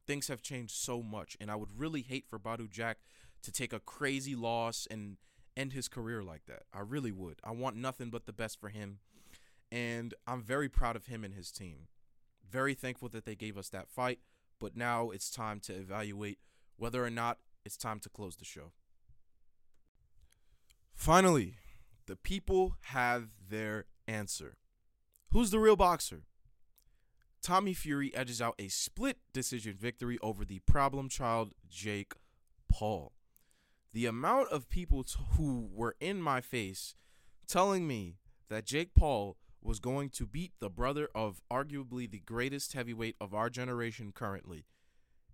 Things 0.06 0.28
have 0.28 0.40
changed 0.40 0.74
so 0.74 1.02
much, 1.02 1.36
and 1.38 1.50
I 1.50 1.56
would 1.56 1.78
really 1.78 2.00
hate 2.00 2.26
for 2.28 2.38
Badou 2.38 2.70
Jack 2.70 2.98
to 3.42 3.52
take 3.52 3.74
a 3.74 3.80
crazy 3.80 4.34
loss 4.34 4.86
and 4.90 5.18
end 5.56 5.72
his 5.72 5.88
career 5.88 6.22
like 6.22 6.46
that. 6.46 6.64
I 6.72 6.80
really 6.80 7.12
would. 7.12 7.40
I 7.44 7.52
want 7.52 7.76
nothing 7.76 8.10
but 8.10 8.26
the 8.26 8.32
best 8.32 8.60
for 8.60 8.68
him, 8.68 8.98
and 9.70 10.14
I'm 10.26 10.42
very 10.42 10.68
proud 10.68 10.96
of 10.96 11.06
him 11.06 11.24
and 11.24 11.34
his 11.34 11.50
team. 11.50 11.88
Very 12.48 12.74
thankful 12.74 13.08
that 13.10 13.24
they 13.24 13.34
gave 13.34 13.56
us 13.56 13.68
that 13.70 13.88
fight, 13.88 14.20
but 14.60 14.76
now 14.76 15.10
it's 15.10 15.30
time 15.30 15.60
to 15.60 15.72
evaluate 15.74 16.38
whether 16.76 17.04
or 17.04 17.10
not 17.10 17.38
it's 17.64 17.76
time 17.76 17.98
to 18.00 18.08
close 18.08 18.36
the 18.36 18.44
show. 18.44 18.72
Finally, 20.94 21.56
the 22.06 22.16
people 22.16 22.76
have 22.82 23.28
their 23.48 23.86
answer. 24.06 24.56
Who's 25.32 25.50
the 25.50 25.58
real 25.58 25.76
boxer? 25.76 26.22
Tommy 27.42 27.74
Fury 27.74 28.14
edges 28.14 28.40
out 28.40 28.54
a 28.58 28.68
split 28.68 29.18
decision 29.32 29.74
victory 29.74 30.18
over 30.22 30.44
the 30.44 30.60
problem 30.60 31.08
child 31.08 31.52
Jake 31.68 32.14
Paul. 32.68 33.12
The 33.96 34.04
amount 34.04 34.50
of 34.50 34.68
people 34.68 35.04
t- 35.04 35.14
who 35.38 35.70
were 35.72 35.96
in 36.00 36.20
my 36.20 36.42
face 36.42 36.94
telling 37.48 37.88
me 37.88 38.18
that 38.50 38.66
Jake 38.66 38.92
Paul 38.94 39.38
was 39.62 39.80
going 39.80 40.10
to 40.10 40.26
beat 40.26 40.52
the 40.60 40.68
brother 40.68 41.08
of 41.14 41.40
arguably 41.50 42.10
the 42.10 42.18
greatest 42.18 42.74
heavyweight 42.74 43.16
of 43.22 43.32
our 43.32 43.48
generation 43.48 44.12
currently 44.14 44.66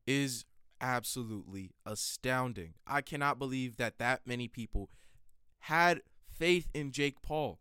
is 0.06 0.44
absolutely 0.80 1.72
astounding. 1.84 2.74
I 2.86 3.00
cannot 3.00 3.36
believe 3.40 3.78
that 3.78 3.98
that 3.98 4.28
many 4.28 4.46
people 4.46 4.90
had 5.62 6.02
faith 6.30 6.68
in 6.72 6.92
Jake 6.92 7.20
Paul. 7.20 7.58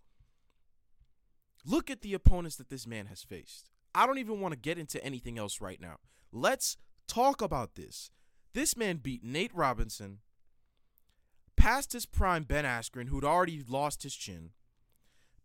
Look 1.66 1.90
at 1.90 2.02
the 2.02 2.14
opponents 2.14 2.58
that 2.58 2.70
this 2.70 2.86
man 2.86 3.08
has 3.08 3.24
faced. 3.24 3.72
I 3.96 4.06
don't 4.06 4.20
even 4.20 4.40
want 4.40 4.52
to 4.52 4.60
get 4.60 4.78
into 4.78 5.04
anything 5.04 5.40
else 5.40 5.60
right 5.62 5.82
now. 5.82 5.96
Let's 6.32 6.78
talk 7.08 7.42
about 7.42 7.74
this. 7.74 8.12
This 8.54 8.78
man 8.78 8.98
beat 8.98 9.24
Nate 9.24 9.56
Robinson, 9.56 10.20
past 11.56 11.94
his 11.94 12.06
prime 12.06 12.44
Ben 12.44 12.66
Askren, 12.66 13.08
who'd 13.08 13.24
already 13.24 13.64
lost 13.68 14.04
his 14.04 14.16
chin, 14.16 14.52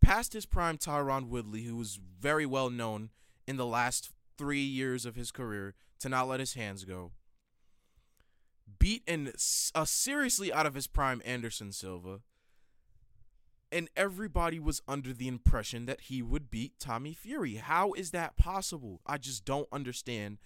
past 0.01 0.33
his 0.33 0.45
prime 0.45 0.77
Tyron 0.77 1.27
Woodley, 1.27 1.63
who 1.63 1.75
was 1.75 1.99
very 2.19 2.45
well 2.45 2.69
known 2.69 3.09
in 3.47 3.57
the 3.57 3.65
last 3.65 4.11
three 4.37 4.61
years 4.61 5.05
of 5.05 5.15
his 5.15 5.31
career 5.31 5.75
to 5.99 6.09
not 6.09 6.27
let 6.27 6.39
his 6.39 6.53
hands 6.53 6.85
go, 6.85 7.11
beat 8.79 9.03
and 9.07 9.33
uh, 9.75 9.85
seriously 9.85 10.51
out 10.51 10.65
of 10.65 10.75
his 10.75 10.87
prime 10.87 11.21
Anderson 11.25 11.71
Silva, 11.71 12.21
and 13.71 13.89
everybody 13.97 14.59
was 14.59 14.81
under 14.87 15.13
the 15.13 15.27
impression 15.27 15.85
that 15.85 16.01
he 16.01 16.21
would 16.21 16.49
beat 16.49 16.79
Tommy 16.79 17.13
Fury. 17.13 17.55
How 17.55 17.93
is 17.93 18.11
that 18.11 18.37
possible? 18.37 19.01
I 19.05 19.17
just 19.17 19.43
don't 19.43 19.67
understand 19.71 20.37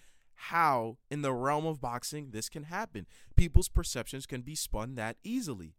how, 0.45 0.97
in 1.09 1.21
the 1.21 1.33
realm 1.33 1.65
of 1.65 1.81
boxing, 1.81 2.31
this 2.31 2.49
can 2.49 2.63
happen. 2.63 3.05
People's 3.35 3.69
perceptions 3.69 4.25
can 4.25 4.41
be 4.41 4.55
spun 4.55 4.95
that 4.95 5.17
easily. 5.23 5.75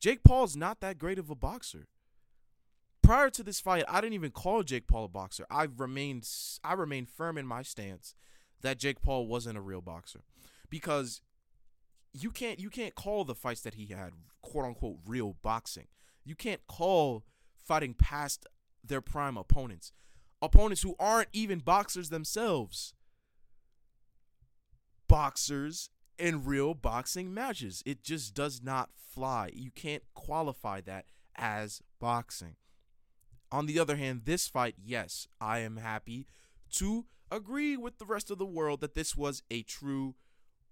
Jake 0.00 0.22
Paul's 0.24 0.56
not 0.56 0.80
that 0.80 0.98
great 0.98 1.18
of 1.18 1.30
a 1.30 1.34
boxer. 1.34 1.88
Prior 3.02 3.30
to 3.30 3.42
this 3.42 3.60
fight, 3.60 3.84
I 3.88 4.00
didn't 4.00 4.14
even 4.14 4.30
call 4.30 4.62
Jake 4.62 4.86
Paul 4.86 5.04
a 5.04 5.08
boxer. 5.08 5.46
I 5.50 5.66
remained 5.76 6.28
I 6.62 6.74
remained 6.74 7.08
firm 7.08 7.38
in 7.38 7.46
my 7.46 7.62
stance 7.62 8.14
that 8.60 8.78
Jake 8.78 9.00
Paul 9.00 9.26
wasn't 9.26 9.56
a 9.56 9.62
real 9.62 9.80
boxer 9.80 10.24
because 10.68 11.22
you 12.12 12.30
can't 12.30 12.60
you 12.60 12.68
can't 12.68 12.94
call 12.94 13.24
the 13.24 13.34
fights 13.34 13.62
that 13.62 13.74
he 13.74 13.86
had 13.86 14.12
quote 14.42 14.66
unquote 14.66 14.98
real 15.06 15.36
boxing 15.42 15.86
you 16.28 16.34
can't 16.34 16.66
call 16.66 17.24
fighting 17.56 17.94
past 17.94 18.46
their 18.84 19.00
prime 19.00 19.38
opponents, 19.38 19.92
opponents 20.42 20.82
who 20.82 20.94
aren't 20.98 21.30
even 21.32 21.58
boxers 21.60 22.10
themselves. 22.10 22.92
Boxers 25.08 25.90
in 26.18 26.44
real 26.44 26.74
boxing 26.74 27.32
matches. 27.32 27.82
It 27.86 28.02
just 28.02 28.34
does 28.34 28.62
not 28.62 28.90
fly. 28.94 29.50
You 29.52 29.70
can't 29.70 30.02
qualify 30.14 30.80
that 30.82 31.06
as 31.36 31.80
boxing. 32.00 32.56
On 33.50 33.66
the 33.66 33.78
other 33.78 33.96
hand, 33.96 34.22
this 34.24 34.48
fight, 34.48 34.74
yes, 34.82 35.26
I 35.40 35.60
am 35.60 35.78
happy 35.78 36.26
to 36.74 37.06
agree 37.30 37.76
with 37.76 37.98
the 37.98 38.06
rest 38.06 38.30
of 38.30 38.38
the 38.38 38.46
world 38.46 38.80
that 38.80 38.94
this 38.94 39.16
was 39.16 39.42
a 39.50 39.62
true 39.62 40.14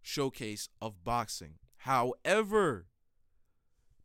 showcase 0.03 0.69
of 0.81 1.05
boxing. 1.05 1.55
However, 1.79 2.87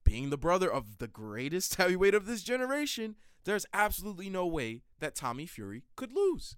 being 0.03 0.29
the 0.29 0.37
brother 0.37 0.71
of 0.71 0.99
the 0.99 1.07
greatest 1.07 1.75
heavyweight 1.77 2.13
of 2.13 2.25
this 2.25 2.43
generation, 2.43 3.15
there's 3.43 3.65
absolutely 3.73 4.29
no 4.29 4.45
way 4.45 4.81
that 4.99 5.15
Tommy 5.15 5.45
Fury 5.45 5.83
could 5.95 6.13
lose. 6.13 6.55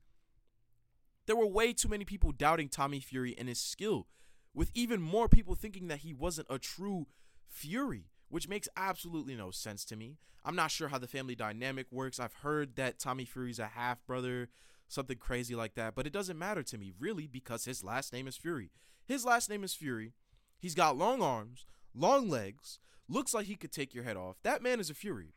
There 1.25 1.35
were 1.35 1.47
way 1.47 1.73
too 1.73 1.87
many 1.87 2.05
people 2.05 2.31
doubting 2.31 2.69
Tommy 2.69 2.99
Fury 2.99 3.35
and 3.37 3.47
his 3.47 3.59
skill, 3.59 4.07
with 4.53 4.71
even 4.73 5.01
more 5.01 5.27
people 5.27 5.55
thinking 5.55 5.87
that 5.87 5.99
he 5.99 6.13
wasn't 6.13 6.47
a 6.49 6.59
true 6.59 7.07
Fury, 7.47 8.09
which 8.29 8.47
makes 8.47 8.67
absolutely 8.75 9.35
no 9.35 9.51
sense 9.51 9.85
to 9.85 9.95
me. 9.95 10.17
I'm 10.43 10.55
not 10.55 10.71
sure 10.71 10.89
how 10.89 10.97
the 10.97 11.07
family 11.07 11.35
dynamic 11.35 11.87
works. 11.91 12.19
I've 12.19 12.33
heard 12.33 12.75
that 12.75 12.99
Tommy 12.99 13.25
Fury's 13.25 13.59
a 13.59 13.67
half 13.67 14.05
brother, 14.05 14.49
something 14.87 15.17
crazy 15.17 15.55
like 15.55 15.75
that, 15.75 15.95
but 15.95 16.05
it 16.05 16.13
doesn't 16.13 16.37
matter 16.37 16.63
to 16.63 16.77
me, 16.77 16.91
really, 16.99 17.27
because 17.27 17.65
his 17.65 17.83
last 17.83 18.11
name 18.11 18.27
is 18.27 18.37
Fury. 18.37 18.71
His 19.05 19.23
last 19.23 19.49
name 19.49 19.63
is 19.63 19.73
Fury. 19.73 20.13
He's 20.59 20.75
got 20.75 20.97
long 20.97 21.21
arms, 21.21 21.65
long 21.93 22.29
legs, 22.29 22.79
looks 23.07 23.33
like 23.33 23.45
he 23.45 23.55
could 23.55 23.71
take 23.71 23.93
your 23.93 24.03
head 24.03 24.17
off. 24.17 24.37
That 24.43 24.61
man 24.61 24.79
is 24.79 24.89
a 24.89 24.93
fury. 24.93 25.33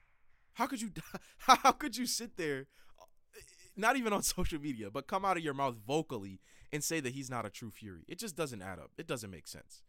How 0.55 0.67
could 0.67 0.81
you 0.81 0.91
how 1.39 1.73
could 1.73 1.97
you 1.97 2.07
sit 2.07 2.37
there 2.37 2.67
not 3.77 3.97
even 3.97 4.13
on 4.13 4.23
social 4.37 4.61
media, 4.61 4.91
but 4.91 5.07
come 5.07 5.25
out 5.25 5.37
of 5.37 5.45
your 5.45 5.55
mouth 5.55 5.77
vocally 5.87 6.41
and 6.73 6.83
say 6.83 7.01
that 7.01 7.13
he's 7.13 7.31
not 7.31 7.47
a 7.47 7.51
true 7.51 7.71
fury? 7.71 8.05
It 8.09 8.19
just 8.19 8.37
doesn't 8.37 8.63
add 8.63 8.79
up. 8.79 8.91
It 8.99 9.07
doesn't 9.07 9.31
make 9.31 9.47
sense. 9.47 9.83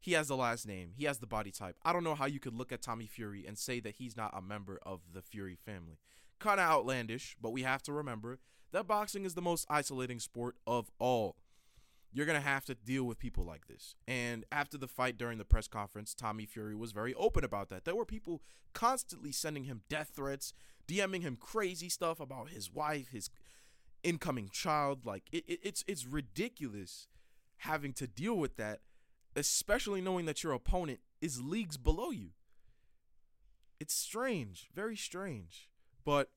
He 0.00 0.12
has 0.12 0.28
the 0.28 0.36
last 0.36 0.66
name. 0.66 0.92
He 0.94 1.04
has 1.04 1.18
the 1.18 1.26
body 1.26 1.50
type. 1.50 1.76
I 1.84 1.92
don't 1.92 2.04
know 2.04 2.14
how 2.14 2.26
you 2.26 2.38
could 2.38 2.54
look 2.54 2.70
at 2.72 2.82
Tommy 2.82 3.06
Fury 3.06 3.44
and 3.46 3.58
say 3.58 3.80
that 3.80 3.96
he's 3.96 4.16
not 4.16 4.36
a 4.36 4.40
member 4.40 4.78
of 4.84 5.00
the 5.12 5.22
Fury 5.22 5.56
family. 5.56 5.98
Kind 6.38 6.60
of 6.60 6.66
outlandish, 6.66 7.36
but 7.40 7.50
we 7.50 7.62
have 7.62 7.82
to 7.82 7.92
remember 7.92 8.38
that 8.70 8.86
boxing 8.86 9.24
is 9.24 9.34
the 9.34 9.42
most 9.42 9.66
isolating 9.68 10.20
sport 10.20 10.56
of 10.66 10.90
all 11.00 11.36
you're 12.12 12.26
going 12.26 12.40
to 12.40 12.46
have 12.46 12.64
to 12.66 12.74
deal 12.74 13.04
with 13.04 13.18
people 13.18 13.44
like 13.44 13.66
this. 13.66 13.94
And 14.06 14.44
after 14.50 14.78
the 14.78 14.88
fight 14.88 15.18
during 15.18 15.38
the 15.38 15.44
press 15.44 15.68
conference, 15.68 16.14
Tommy 16.14 16.46
Fury 16.46 16.74
was 16.74 16.92
very 16.92 17.14
open 17.14 17.44
about 17.44 17.68
that. 17.68 17.84
There 17.84 17.94
were 17.94 18.04
people 18.04 18.42
constantly 18.72 19.32
sending 19.32 19.64
him 19.64 19.82
death 19.88 20.12
threats, 20.14 20.52
DMing 20.86 21.22
him 21.22 21.36
crazy 21.36 21.88
stuff 21.88 22.18
about 22.18 22.50
his 22.50 22.72
wife, 22.72 23.08
his 23.10 23.30
incoming 24.02 24.48
child. 24.50 25.04
Like 25.04 25.24
it, 25.32 25.44
it, 25.46 25.60
it's 25.62 25.84
it's 25.86 26.06
ridiculous 26.06 27.08
having 27.58 27.92
to 27.94 28.06
deal 28.06 28.36
with 28.36 28.56
that, 28.56 28.80
especially 29.36 30.00
knowing 30.00 30.26
that 30.26 30.42
your 30.42 30.52
opponent 30.52 31.00
is 31.20 31.42
leagues 31.42 31.76
below 31.76 32.10
you. 32.10 32.30
It's 33.80 33.94
strange, 33.94 34.68
very 34.74 34.96
strange. 34.96 35.68
But 36.04 36.30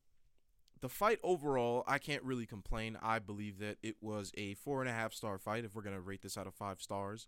the 0.82 0.89
fight 0.89 1.20
overall, 1.24 1.84
I 1.88 2.00
can't 2.00 2.24
really 2.24 2.46
complain. 2.46 2.98
I 3.02 3.20
believe 3.20 3.60
that 3.60 3.78
it 3.84 3.98
was 4.02 4.32
a 4.36 4.56
four 4.56 4.82
and 4.82 4.89
a 4.89 4.94
half 4.94 5.13
star 5.13 5.38
fight 5.38 5.63
if 5.63 5.76
we're 5.76 5.84
going 5.84 5.96
to 5.96 6.02
rate 6.02 6.24
this 6.24 6.38
out 6.38 6.48
of 6.48 6.56
five 6.56 6.82
stars. 6.82 7.28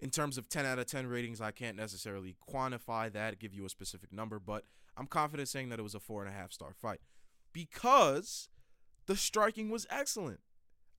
In 0.00 0.10
terms 0.10 0.38
of 0.38 0.48
10 0.48 0.64
out 0.64 0.78
of 0.78 0.86
10 0.86 1.06
ratings, 1.06 1.40
I 1.40 1.50
can't 1.50 1.76
necessarily 1.76 2.36
quantify 2.48 3.12
that, 3.12 3.38
give 3.38 3.52
you 3.52 3.66
a 3.66 3.68
specific 3.68 4.12
number, 4.12 4.38
but 4.38 4.62
I'm 4.96 5.06
confident 5.06 5.48
saying 5.48 5.68
that 5.68 5.78
it 5.78 5.82
was 5.82 5.94
a 5.94 6.00
four 6.00 6.24
and 6.24 6.32
a 6.32 6.36
half 6.36 6.52
star 6.52 6.72
fight 6.72 7.00
because 7.52 8.48
the 9.06 9.16
striking 9.16 9.70
was 9.70 9.86
excellent. 9.90 10.40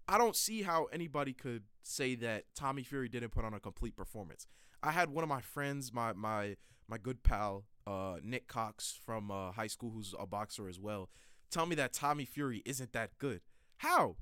I 0.07 0.17
don't 0.17 0.35
see 0.35 0.63
how 0.63 0.85
anybody 0.85 1.33
could 1.33 1.63
say 1.81 2.15
that 2.15 2.45
Tommy 2.55 2.83
Fury 2.83 3.09
didn't 3.09 3.29
put 3.29 3.45
on 3.45 3.53
a 3.53 3.59
complete 3.59 3.95
performance. 3.95 4.47
I 4.83 4.91
had 4.91 5.09
one 5.09 5.23
of 5.23 5.29
my 5.29 5.41
friends, 5.41 5.93
my 5.93 6.13
my 6.13 6.55
my 6.87 6.97
good 6.97 7.21
pal, 7.21 7.65
uh, 7.85 8.15
Nick 8.23 8.47
Cox 8.47 8.97
from 9.05 9.29
uh, 9.29 9.51
high 9.51 9.67
school, 9.67 9.91
who's 9.91 10.15
a 10.19 10.25
boxer 10.25 10.67
as 10.67 10.79
well 10.79 11.09
tell 11.49 11.65
me 11.65 11.75
that 11.75 11.93
Tommy 11.93 12.25
Fury 12.25 12.61
isn't 12.65 12.93
that 12.93 13.17
good. 13.17 13.41
How? 13.77 14.17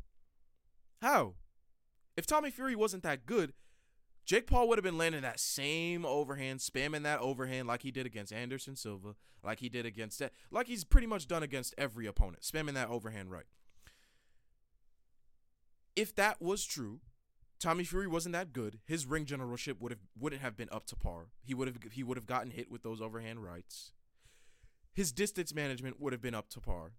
How? 1.02 1.34
If 2.16 2.26
Tommy 2.26 2.50
Fury 2.50 2.76
wasn't 2.76 3.04
that 3.04 3.26
good, 3.26 3.54
Jake 4.26 4.48
Paul 4.48 4.68
would 4.68 4.78
have 4.78 4.84
been 4.84 4.98
landing 4.98 5.22
that 5.22 5.40
same 5.40 6.06
overhand, 6.06 6.60
spamming 6.60 7.04
that 7.04 7.20
overhand 7.20 7.68
like 7.68 7.84
he 7.84 7.92
did 7.92 8.06
against 8.06 8.34
Anderson 8.34 8.76
Silva, 8.76 9.16
like 9.44 9.60
he 9.60 9.70
did 9.70 9.86
against 9.86 10.20
that, 10.20 10.34
like 10.52 10.68
he's 10.68 10.84
pretty 10.84 11.08
much 11.08 11.28
done 11.28 11.44
against 11.44 11.74
every 11.78 12.06
opponent, 12.08 12.42
spamming 12.42 12.74
that 12.74 12.90
overhand 12.90 13.32
right. 13.32 13.46
If 15.96 16.14
that 16.16 16.42
was 16.42 16.66
true, 16.66 17.00
Tommy 17.60 17.84
Fury 17.84 18.08
wasn't 18.08 18.34
that 18.34 18.54
good. 18.54 18.80
His 18.86 19.06
ring 19.06 19.26
generalship 19.26 19.82
would 19.82 19.92
have 19.92 20.02
wouldn't 20.20 20.42
have 20.42 20.58
been 20.58 20.70
up 20.72 20.86
to 20.88 20.96
par. 20.96 21.28
He 21.42 21.54
would 21.54 21.68
have 21.68 21.78
he 21.92 22.04
would 22.04 22.18
have 22.18 22.28
gotten 22.28 22.52
hit 22.52 22.70
with 22.70 22.84
those 22.84 23.02
overhand 23.02 23.44
rights. 23.44 23.94
His 24.94 25.12
distance 25.12 25.54
management 25.54 26.00
would 26.00 26.14
have 26.14 26.22
been 26.22 26.36
up 26.36 26.50
to 26.50 26.60
par. 26.60 26.94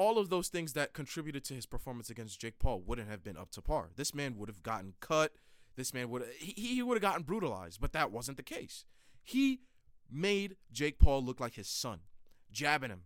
All 0.00 0.16
of 0.16 0.30
those 0.30 0.48
things 0.48 0.72
that 0.72 0.94
contributed 0.94 1.44
to 1.44 1.54
his 1.54 1.66
performance 1.66 2.08
against 2.08 2.40
Jake 2.40 2.58
Paul 2.58 2.80
wouldn't 2.80 3.10
have 3.10 3.22
been 3.22 3.36
up 3.36 3.50
to 3.50 3.60
par. 3.60 3.90
This 3.96 4.14
man 4.14 4.38
would 4.38 4.48
have 4.48 4.62
gotten 4.62 4.94
cut. 5.00 5.32
This 5.76 5.92
man 5.92 6.08
would 6.08 6.24
he, 6.38 6.52
he 6.52 6.82
would 6.82 6.94
have 6.94 7.02
gotten 7.02 7.22
brutalized, 7.22 7.82
but 7.82 7.92
that 7.92 8.10
wasn't 8.10 8.38
the 8.38 8.42
case. 8.42 8.86
He 9.22 9.60
made 10.10 10.56
Jake 10.72 10.98
Paul 10.98 11.22
look 11.22 11.38
like 11.38 11.52
his 11.52 11.68
son, 11.68 11.98
jabbing 12.50 12.88
him, 12.88 13.02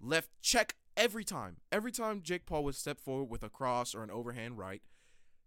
left 0.00 0.30
check 0.42 0.74
every 0.96 1.22
time. 1.22 1.58
Every 1.70 1.92
time 1.92 2.22
Jake 2.22 2.44
Paul 2.44 2.64
would 2.64 2.74
step 2.74 2.98
forward 2.98 3.30
with 3.30 3.44
a 3.44 3.48
cross 3.48 3.94
or 3.94 4.02
an 4.02 4.10
overhand 4.10 4.58
right, 4.58 4.82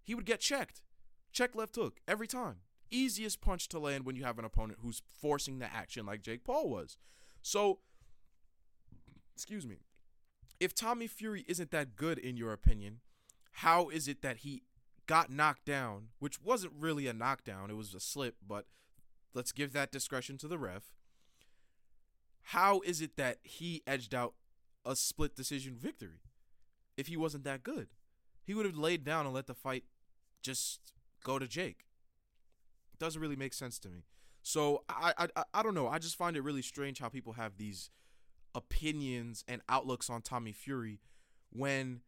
he 0.01 0.15
would 0.15 0.25
get 0.25 0.39
checked. 0.39 0.81
Check 1.33 1.55
left 1.55 1.75
hook 1.75 1.99
every 2.07 2.25
time. 2.25 2.59
Easiest 2.89 3.41
punch 3.41 3.67
to 3.67 3.79
land 3.79 4.05
when 4.05 4.15
you 4.15 4.23
have 4.23 4.39
an 4.39 4.45
opponent 4.45 4.79
who's 4.81 5.01
forcing 5.19 5.59
the 5.59 5.65
action 5.65 6.05
like 6.05 6.21
Jake 6.21 6.45
Paul 6.45 6.69
was. 6.69 6.97
So, 7.41 7.79
excuse 9.35 9.67
me. 9.67 9.79
If 10.63 10.73
Tommy 10.73 11.07
Fury 11.07 11.43
isn't 11.45 11.71
that 11.71 11.97
good 11.97 12.17
in 12.17 12.37
your 12.37 12.53
opinion, 12.53 13.01
how 13.51 13.89
is 13.89 14.07
it 14.07 14.21
that 14.21 14.37
he 14.37 14.63
got 15.07 15.29
knocked 15.29 15.65
down, 15.65 16.11
which 16.19 16.41
wasn't 16.41 16.71
really 16.79 17.05
a 17.05 17.11
knockdown, 17.11 17.69
it 17.69 17.75
was 17.75 17.93
a 17.93 17.99
slip, 17.99 18.37
but 18.47 18.65
let's 19.33 19.51
give 19.51 19.73
that 19.73 19.91
discretion 19.91 20.37
to 20.37 20.47
the 20.47 20.57
ref. 20.57 20.83
How 22.43 22.79
is 22.79 23.01
it 23.01 23.17
that 23.17 23.39
he 23.43 23.83
edged 23.85 24.15
out 24.15 24.35
a 24.85 24.95
split 24.95 25.35
decision 25.35 25.75
victory 25.75 26.21
if 26.95 27.07
he 27.07 27.17
wasn't 27.17 27.43
that 27.43 27.63
good? 27.63 27.89
He 28.45 28.53
would 28.53 28.65
have 28.65 28.77
laid 28.77 29.03
down 29.03 29.25
and 29.25 29.35
let 29.35 29.47
the 29.47 29.53
fight 29.53 29.83
just 30.41 30.93
go 31.25 31.39
to 31.39 31.47
Jake. 31.47 31.87
It 32.93 32.99
doesn't 32.99 33.21
really 33.21 33.35
make 33.35 33.53
sense 33.53 33.79
to 33.79 33.89
me. 33.89 34.05
So 34.41 34.85
I, 34.87 35.27
I 35.35 35.43
I 35.53 35.61
don't 35.61 35.75
know. 35.75 35.89
I 35.89 35.99
just 35.99 36.15
find 36.15 36.37
it 36.37 36.41
really 36.41 36.61
strange 36.61 36.99
how 36.99 37.09
people 37.09 37.33
have 37.33 37.57
these 37.57 37.89
opinions 38.55 39.43
and 39.47 39.61
outlooks 39.69 40.09
on 40.09 40.21
Tommy 40.21 40.51
Fury 40.51 40.99
when 41.49 42.01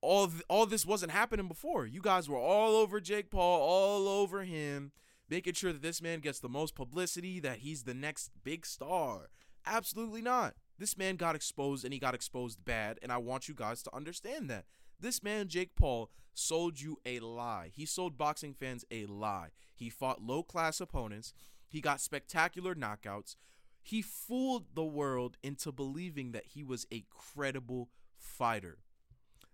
all 0.00 0.28
th- 0.28 0.42
all 0.48 0.66
this 0.66 0.86
wasn't 0.86 1.12
happening 1.12 1.48
before. 1.48 1.86
You 1.86 2.00
guys 2.00 2.28
were 2.28 2.38
all 2.38 2.76
over 2.76 3.00
Jake 3.00 3.30
Paul, 3.30 3.60
all 3.60 4.08
over 4.08 4.44
him, 4.44 4.92
making 5.28 5.54
sure 5.54 5.72
that 5.72 5.82
this 5.82 6.02
man 6.02 6.20
gets 6.20 6.40
the 6.40 6.48
most 6.48 6.74
publicity, 6.74 7.40
that 7.40 7.58
he's 7.58 7.84
the 7.84 7.94
next 7.94 8.30
big 8.44 8.64
star. 8.64 9.30
Absolutely 9.66 10.22
not. 10.22 10.54
This 10.78 10.96
man 10.96 11.16
got 11.16 11.34
exposed 11.34 11.84
and 11.84 11.92
he 11.92 11.98
got 11.98 12.14
exposed 12.14 12.64
bad, 12.64 12.98
and 13.02 13.10
I 13.10 13.18
want 13.18 13.48
you 13.48 13.54
guys 13.54 13.82
to 13.82 13.94
understand 13.94 14.48
that. 14.50 14.64
This 15.00 15.22
man, 15.22 15.48
Jake 15.48 15.76
Paul, 15.76 16.10
sold 16.34 16.80
you 16.80 16.98
a 17.04 17.20
lie. 17.20 17.70
He 17.72 17.84
sold 17.84 18.16
boxing 18.16 18.54
fans 18.54 18.84
a 18.90 19.06
lie. 19.06 19.50
He 19.74 19.90
fought 19.90 20.22
low 20.22 20.42
class 20.42 20.80
opponents. 20.80 21.32
He 21.68 21.80
got 21.80 22.00
spectacular 22.00 22.74
knockouts. 22.74 23.36
He 23.82 24.02
fooled 24.02 24.74
the 24.74 24.84
world 24.84 25.36
into 25.42 25.72
believing 25.72 26.32
that 26.32 26.46
he 26.46 26.62
was 26.62 26.86
a 26.92 27.04
credible 27.10 27.88
fighter. 28.16 28.78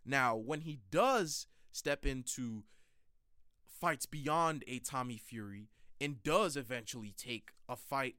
Now, 0.04 0.36
when 0.36 0.62
he 0.62 0.80
does 0.90 1.46
step 1.72 2.04
into 2.04 2.64
fights 3.64 4.06
beyond 4.06 4.64
a 4.66 4.78
Tommy 4.78 5.16
Fury 5.16 5.68
and 6.00 6.22
does 6.22 6.56
eventually 6.56 7.14
take 7.16 7.50
a 7.68 7.76
fight 7.76 8.16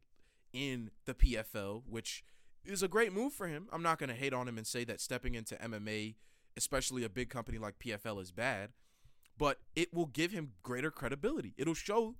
in 0.53 0.91
the 1.05 1.13
PFL, 1.13 1.83
which 1.87 2.23
is 2.63 2.81
a 2.81 2.87
great 2.87 3.13
move 3.13 3.33
for 3.33 3.47
him. 3.47 3.67
I'm 3.71 3.83
not 3.83 3.99
going 3.99 4.09
to 4.09 4.15
hate 4.15 4.33
on 4.33 4.47
him 4.47 4.57
and 4.57 4.65
say 4.65 4.83
that 4.85 5.01
stepping 5.01 5.35
into 5.35 5.55
MMA 5.55 6.15
especially 6.57 7.03
a 7.03 7.09
big 7.09 7.29
company 7.29 7.57
like 7.57 7.79
PFL, 7.79 8.21
is 8.21 8.31
bad, 8.31 8.71
but 9.37 9.59
it 9.75 9.93
will 9.93 10.05
give 10.05 10.31
him 10.31 10.53
greater 10.63 10.91
credibility. 10.91 11.53
It'll 11.57 11.73
show 11.73 12.15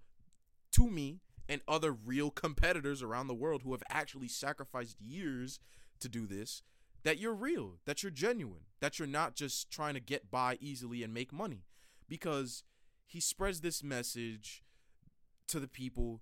to 0.74 0.90
me 0.90 1.22
and 1.48 1.62
other 1.68 1.92
real 1.92 2.32
competitors 2.32 3.02
around 3.02 3.28
the 3.28 3.34
world 3.34 3.62
who 3.64 3.72
have 3.72 3.84
actually 3.90 4.28
sacrificed 4.28 5.00
years 5.00 5.60
to 6.00 6.10
do 6.10 6.28
this 6.28 6.64
that 7.04 7.20
you're 7.20 7.36
real, 7.36 7.76
that 7.86 8.02
you're 8.02 8.12
genuine, 8.12 8.64
that 8.82 8.98
you're 8.98 9.08
not 9.08 9.36
just 9.36 9.70
trying 9.70 9.94
to 9.94 10.00
get 10.00 10.32
by 10.32 10.58
easily 10.60 11.04
and 11.04 11.14
make 11.14 11.32
money. 11.32 11.64
Because 12.10 12.64
he 13.06 13.20
spreads 13.20 13.62
this 13.62 13.84
message 13.84 14.64
to 15.48 15.60
the 15.60 15.68
people 15.68 16.22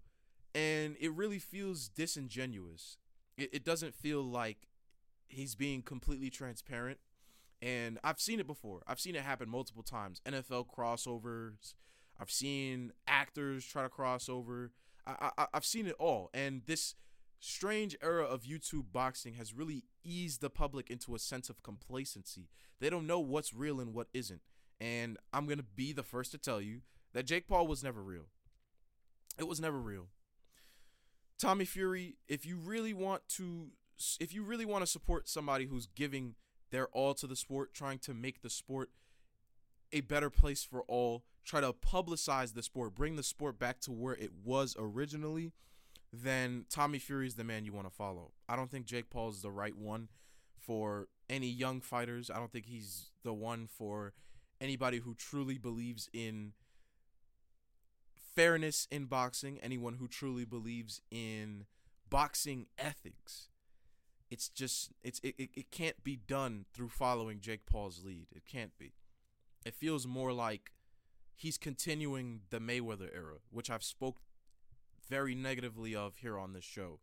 and 0.53 0.97
it 0.99 1.13
really 1.13 1.39
feels 1.39 1.87
disingenuous. 1.87 2.97
It, 3.37 3.49
it 3.53 3.63
doesn't 3.63 3.95
feel 3.95 4.21
like 4.21 4.67
he's 5.29 5.55
being 5.55 5.81
completely 5.81 6.29
transparent 6.29 6.99
and 7.61 7.97
I've 8.03 8.19
seen 8.19 8.41
it 8.41 8.47
before. 8.47 8.81
I've 8.85 8.99
seen 8.99 9.15
it 9.15 9.21
happen 9.21 9.47
multiple 9.47 9.83
times. 9.83 10.21
NFL 10.25 10.65
crossovers. 10.67 11.75
I've 12.19 12.29
seen 12.29 12.91
actors 13.07 13.65
try 13.65 13.83
to 13.83 13.89
cross 13.89 14.27
over. 14.27 14.71
I, 15.05 15.31
I, 15.37 15.47
I've 15.53 15.65
seen 15.65 15.87
it 15.87 15.95
all. 15.99 16.29
And 16.33 16.61
this 16.65 16.95
strange 17.39 17.95
era 18.01 18.23
of 18.23 18.43
YouTube 18.43 18.85
boxing 18.93 19.33
has 19.35 19.53
really 19.53 19.83
eased 20.03 20.41
the 20.41 20.49
public 20.49 20.89
into 20.89 21.15
a 21.15 21.19
sense 21.19 21.49
of 21.49 21.63
complacency. 21.63 22.49
They 22.79 22.89
don't 22.89 23.07
know 23.07 23.19
what's 23.19 23.53
real 23.53 23.79
and 23.79 23.93
what 23.93 24.07
isn't. 24.13 24.41
And 24.79 25.17
I'm 25.33 25.45
going 25.45 25.57
to 25.57 25.63
be 25.63 25.93
the 25.93 26.03
first 26.03 26.31
to 26.31 26.37
tell 26.37 26.61
you 26.61 26.81
that 27.13 27.25
Jake 27.25 27.47
Paul 27.47 27.67
was 27.67 27.83
never 27.83 28.01
real. 28.01 28.27
It 29.37 29.47
was 29.47 29.59
never 29.59 29.79
real. 29.79 30.07
Tommy 31.39 31.65
Fury, 31.65 32.15
if 32.27 32.45
you 32.45 32.57
really 32.57 32.93
want 32.93 33.27
to 33.29 33.67
if 34.19 34.33
you 34.33 34.43
really 34.43 34.65
want 34.65 34.83
to 34.83 34.89
support 34.89 35.29
somebody 35.29 35.65
who's 35.65 35.85
giving 35.85 36.35
they're 36.71 36.87
all 36.87 37.13
to 37.13 37.27
the 37.27 37.35
sport, 37.35 37.73
trying 37.73 37.99
to 37.99 38.13
make 38.13 38.41
the 38.41 38.49
sport 38.49 38.89
a 39.91 40.01
better 40.01 40.31
place 40.31 40.63
for 40.63 40.81
all, 40.87 41.23
try 41.45 41.61
to 41.61 41.73
publicize 41.73 42.53
the 42.53 42.63
sport, 42.63 42.95
bring 42.95 43.15
the 43.15 43.23
sport 43.23 43.59
back 43.59 43.79
to 43.81 43.91
where 43.91 44.15
it 44.15 44.31
was 44.43 44.75
originally, 44.77 45.53
then 46.11 46.65
Tommy 46.69 46.99
Fury 46.99 47.27
is 47.27 47.35
the 47.35 47.43
man 47.43 47.65
you 47.65 47.73
want 47.73 47.87
to 47.87 47.93
follow. 47.93 48.31
I 48.47 48.55
don't 48.55 48.69
think 48.69 48.85
Jake 48.85 49.09
Paul 49.09 49.29
is 49.29 49.41
the 49.41 49.51
right 49.51 49.75
one 49.75 50.09
for 50.57 51.07
any 51.29 51.49
young 51.49 51.81
fighters. 51.81 52.29
I 52.29 52.37
don't 52.37 52.51
think 52.51 52.65
he's 52.65 53.11
the 53.23 53.33
one 53.33 53.67
for 53.67 54.13
anybody 54.61 54.99
who 54.99 55.15
truly 55.15 55.57
believes 55.57 56.09
in 56.13 56.53
fairness 58.35 58.87
in 58.91 59.05
boxing, 59.05 59.59
anyone 59.61 59.95
who 59.95 60.07
truly 60.07 60.45
believes 60.45 61.01
in 61.11 61.65
boxing 62.09 62.67
ethics 62.77 63.49
it's 64.33 64.49
just 64.49 64.89
it's 65.03 65.19
it, 65.21 65.35
it, 65.37 65.49
it 65.53 65.71
can't 65.71 66.03
be 66.03 66.15
done 66.15 66.65
through 66.73 66.89
following 66.89 67.39
Jake 67.39 67.67
Paul's 67.67 68.03
lead. 68.03 68.25
It 68.35 68.45
can't 68.51 68.75
be. 68.79 68.93
It 69.63 69.75
feels 69.75 70.07
more 70.07 70.33
like 70.33 70.71
he's 71.35 71.57
continuing 71.57 72.41
the 72.49 72.59
Mayweather 72.59 73.09
era, 73.13 73.37
which 73.51 73.69
I've 73.69 73.83
spoke 73.83 74.17
very 75.09 75.35
negatively 75.35 75.95
of 75.95 76.17
here 76.17 76.37
on 76.37 76.53
this 76.53 76.63
show. 76.63 76.99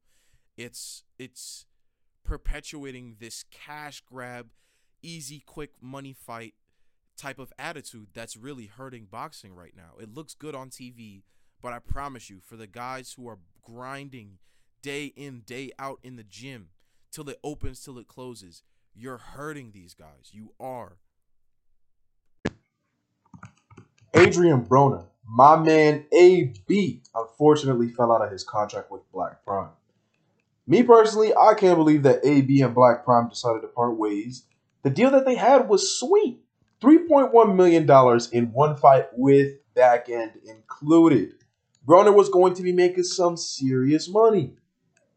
It's 0.57 1.05
it's 1.19 1.67
perpetuating 2.25 3.17
this 3.19 3.45
cash 3.51 4.03
grab, 4.03 4.49
easy 5.03 5.43
quick 5.45 5.73
money 5.81 6.13
fight 6.13 6.55
type 7.17 7.39
of 7.39 7.53
attitude 7.59 8.09
that's 8.15 8.37
really 8.37 8.67
hurting 8.67 9.07
boxing 9.11 9.55
right 9.55 9.75
now. 9.77 9.93
It 10.01 10.15
looks 10.15 10.35
good 10.35 10.55
on 10.55 10.71
TV, 10.71 11.23
but 11.63 11.73
I 11.73 11.79
promise 11.79 12.31
you 12.31 12.41
for 12.41 12.57
the 12.57 12.67
guys 12.67 13.15
who 13.17 13.29
are 13.29 13.39
grinding 13.63 14.39
day 14.83 15.07
in 15.17 15.41
day 15.41 15.71
out 15.79 15.99
in 16.03 16.17
the 16.17 16.25
gym 16.25 16.69
till 17.11 17.29
it 17.29 17.39
opens, 17.45 17.83
till 17.83 17.99
it 17.99 18.09
closes. 18.09 18.63
You're 18.95 19.19
hurting 19.19 19.73
these 19.73 19.95
guys. 19.95 20.31
You 20.33 20.53
are. 20.59 20.99
Adrian 24.15 24.65
Broner, 24.65 25.07
my 25.25 25.57
man 25.57 26.05
AB, 26.13 27.03
unfortunately 27.15 27.89
fell 27.89 28.13
out 28.13 28.25
of 28.25 28.33
his 28.33 28.43
contract 28.43 28.91
with 28.91 29.11
Black 29.13 29.45
Prime. 29.45 29.71
Me 30.67 30.83
personally, 30.83 31.33
I 31.35 31.55
can't 31.55 31.77
believe 31.77 32.03
that 32.03 32.25
AB 32.25 32.61
and 32.63 32.75
Black 32.75 33.05
Prime 33.05 33.29
decided 33.29 33.63
to 33.63 33.69
part 33.69 33.97
ways. 33.97 34.45
The 34.83 34.91
deal 34.91 35.11
that 35.13 35.27
they 35.27 35.37
had 35.37 35.69
was 35.69 35.99
sweet. 35.99 36.41
$3.1 36.83 37.55
million 37.55 37.89
in 38.33 38.53
one 38.53 38.77
fight 38.77 39.07
with 39.13 39.59
back 39.75 40.09
end 40.09 40.33
included. 40.45 41.35
Broner 41.87 42.15
was 42.15 42.29
going 42.31 42.55
to 42.55 42.63
be 42.63 42.73
making 42.73 43.05
some 43.05 43.37
serious 43.37 44.09
money. 44.09 44.55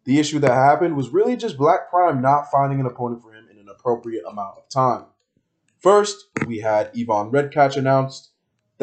The 0.04 0.20
issue 0.20 0.40
that 0.40 0.52
happened 0.52 0.96
was 0.96 1.10
really 1.10 1.36
just 1.36 1.58
Black 1.58 1.90
Prime 1.90 2.22
not 2.22 2.52
finding 2.52 2.80
an 2.80 2.86
opponent 2.86 3.22
for 3.22 3.34
him 3.34 3.48
in 3.50 3.58
an 3.58 3.70
appropriate 3.70 4.26
amount 4.30 4.58
of 4.58 4.70
time. 4.70 5.06
First, 5.80 6.28
we 6.46 6.60
had 6.60 6.88
Ivan 6.88 7.32
Redkach 7.32 7.78
announced. 7.78 8.32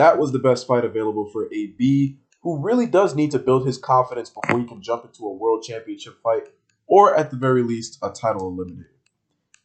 That 0.01 0.17
was 0.17 0.33
the 0.33 0.39
best 0.39 0.67
fight 0.67 0.87
available 0.87 1.27
for 1.27 1.53
AB, 1.53 2.17
who 2.41 2.57
really 2.57 2.87
does 2.87 3.15
need 3.15 3.33
to 3.33 3.39
build 3.39 3.67
his 3.67 3.77
confidence 3.77 4.31
before 4.31 4.59
he 4.59 4.65
can 4.65 4.81
jump 4.81 5.05
into 5.05 5.27
a 5.27 5.35
world 5.35 5.63
championship 5.63 6.23
fight, 6.23 6.49
or 6.87 7.15
at 7.15 7.31
the 7.31 7.37
very 7.37 7.63
least, 7.63 7.99
a 8.03 8.09
title 8.09 8.51
eliminator. 8.51 8.87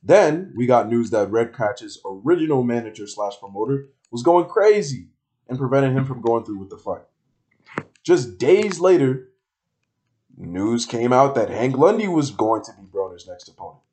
Then 0.03 0.51
we 0.53 0.65
got 0.65 0.89
news 0.89 1.09
that 1.11 1.31
Redkach's 1.31 2.01
original 2.05 2.63
manager 2.63 3.07
slash 3.07 3.39
promoter 3.39 3.91
was 4.11 4.23
going 4.23 4.47
crazy 4.47 5.07
and 5.47 5.57
prevented 5.57 5.93
him 5.93 6.03
from 6.03 6.21
going 6.21 6.43
through 6.43 6.59
with 6.59 6.69
the 6.69 6.79
fight. 6.79 7.05
Just 8.03 8.37
days 8.37 8.81
later, 8.81 9.29
news 10.35 10.85
came 10.85 11.13
out 11.13 11.35
that 11.35 11.49
Hank 11.49 11.77
Lundy 11.77 12.09
was 12.09 12.31
going 12.31 12.61
to 12.65 12.73
be 12.73 12.83
Broner's 12.83 13.25
next 13.25 13.47
opponent. 13.47 13.83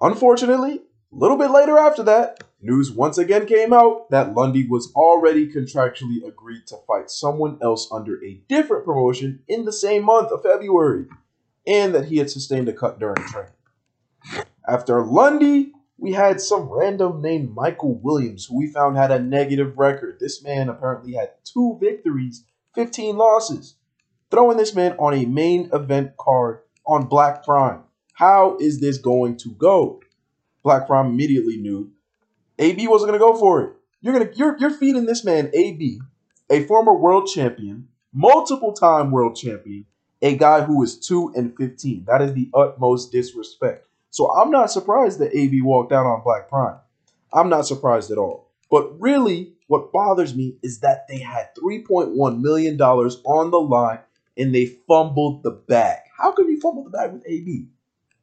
Unfortunately, 0.00 0.80
a 1.12 1.16
little 1.16 1.36
bit 1.36 1.50
later 1.50 1.78
after 1.78 2.02
that, 2.04 2.42
News 2.64 2.92
once 2.92 3.18
again 3.18 3.46
came 3.46 3.72
out 3.72 4.08
that 4.10 4.34
Lundy 4.34 4.68
was 4.68 4.92
already 4.94 5.48
contractually 5.48 6.24
agreed 6.24 6.64
to 6.68 6.76
fight 6.86 7.10
someone 7.10 7.58
else 7.60 7.90
under 7.90 8.24
a 8.24 8.40
different 8.48 8.84
promotion 8.84 9.40
in 9.48 9.64
the 9.64 9.72
same 9.72 10.04
month 10.04 10.30
of 10.30 10.44
February, 10.44 11.06
and 11.66 11.92
that 11.92 12.04
he 12.04 12.18
had 12.18 12.30
sustained 12.30 12.68
a 12.68 12.72
cut 12.72 13.00
during 13.00 13.16
training. 13.26 13.50
After 14.68 15.04
Lundy, 15.04 15.72
we 15.98 16.12
had 16.12 16.40
some 16.40 16.68
random 16.68 17.20
named 17.20 17.52
Michael 17.52 17.98
Williams, 18.00 18.46
who 18.46 18.58
we 18.58 18.68
found 18.68 18.96
had 18.96 19.10
a 19.10 19.18
negative 19.18 19.76
record. 19.76 20.18
This 20.20 20.42
man 20.42 20.68
apparently 20.68 21.14
had 21.14 21.32
two 21.44 21.78
victories, 21.80 22.44
15 22.76 23.16
losses. 23.16 23.74
Throwing 24.30 24.56
this 24.56 24.74
man 24.74 24.92
on 24.98 25.14
a 25.14 25.26
main 25.26 25.68
event 25.72 26.16
card 26.16 26.60
on 26.86 27.08
Black 27.08 27.44
Prime. 27.44 27.82
How 28.14 28.56
is 28.60 28.80
this 28.80 28.98
going 28.98 29.36
to 29.38 29.50
go? 29.50 30.01
Black 30.62 30.86
Prime 30.86 31.06
immediately 31.06 31.56
knew 31.56 31.90
AB 32.58 32.86
wasn't 32.88 33.10
going 33.10 33.20
to 33.20 33.24
go 33.24 33.38
for 33.38 33.62
it. 33.62 33.72
You're 34.00 34.18
gonna 34.18 34.30
you're 34.34 34.56
you're 34.58 34.70
feeding 34.70 35.06
this 35.06 35.24
man 35.24 35.50
AB, 35.54 36.00
a 36.50 36.64
former 36.64 36.92
world 36.92 37.28
champion, 37.32 37.88
multiple 38.12 38.72
time 38.72 39.12
world 39.12 39.36
champion, 39.36 39.86
a 40.20 40.36
guy 40.36 40.62
who 40.62 40.82
is 40.82 40.98
two 40.98 41.32
and 41.36 41.56
fifteen. 41.56 42.04
That 42.08 42.20
is 42.20 42.34
the 42.34 42.50
utmost 42.52 43.12
disrespect. 43.12 43.86
So 44.10 44.30
I'm 44.32 44.50
not 44.50 44.70
surprised 44.70 45.20
that 45.20 45.36
AB 45.36 45.62
walked 45.62 45.92
out 45.92 46.04
on 46.04 46.22
Black 46.22 46.48
Prime. 46.48 46.78
I'm 47.32 47.48
not 47.48 47.66
surprised 47.66 48.10
at 48.10 48.18
all. 48.18 48.50
But 48.70 49.00
really, 49.00 49.54
what 49.68 49.92
bothers 49.92 50.34
me 50.34 50.56
is 50.62 50.80
that 50.80 51.06
they 51.08 51.18
had 51.18 51.54
$3.1 51.54 52.40
million 52.40 52.80
on 52.80 53.50
the 53.50 53.60
line 53.60 54.00
and 54.36 54.54
they 54.54 54.66
fumbled 54.66 55.42
the 55.42 55.50
bag. 55.50 55.98
How 56.16 56.32
could 56.32 56.48
you 56.48 56.60
fumble 56.60 56.84
the 56.84 56.90
bag 56.90 57.12
with 57.12 57.22
AB? 57.26 57.68